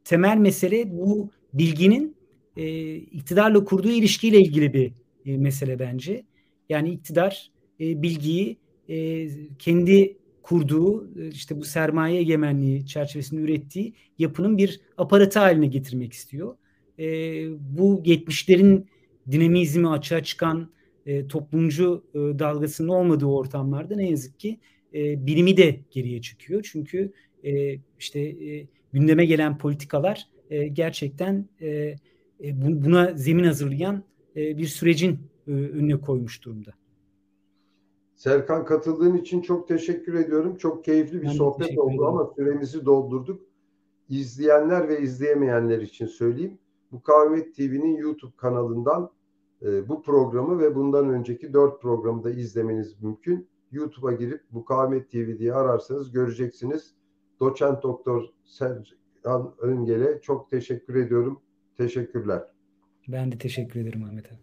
[0.04, 2.16] temel mesele bu bilginin
[2.56, 4.92] e, iktidarla kurduğu ilişkiyle ilgili bir
[5.26, 6.24] e, mesele bence.
[6.68, 7.50] Yani iktidar
[7.80, 8.56] e, bilgiyi
[8.88, 9.28] e,
[9.58, 16.56] kendi kurduğu e, işte bu sermaye egemenliği çerçevesinde ürettiği yapının bir aparatı haline getirmek istiyor.
[16.98, 17.04] E,
[17.60, 18.86] bu 70'lerin
[19.30, 20.70] dinamizmi açığa çıkan
[21.06, 24.58] e, toplumcu e, dalgasının olmadığı ortamlarda ne yazık ki
[24.94, 26.68] e, bilimi de geriye çıkıyor.
[26.72, 27.12] Çünkü
[27.44, 31.96] e, işte e, gündeme gelen politikalar e, gerçekten e,
[32.42, 34.02] e, buna zemin hazırlayan
[34.36, 36.70] e, bir sürecin e, önüne koymuş durumda.
[38.14, 40.56] Serkan katıldığın için çok teşekkür ediyorum.
[40.56, 42.04] Çok keyifli bir ben sohbet oldu ederim.
[42.04, 43.42] ama süremizi doldurduk.
[44.08, 46.58] İzleyenler ve izleyemeyenler için söyleyeyim.
[46.90, 49.10] Mukavemet TV'nin YouTube kanalından
[49.62, 53.48] e, bu programı ve bundan önceki dört programı da izlemeniz mümkün.
[53.72, 56.94] YouTube'a girip Mukavemet TV diye ararsanız göreceksiniz.
[57.40, 61.40] Doçent Doktor Serkan Öngel'e çok teşekkür ediyorum.
[61.76, 62.42] Teşekkürler.
[63.08, 64.38] Ben de teşekkür ederim Ahmet abi.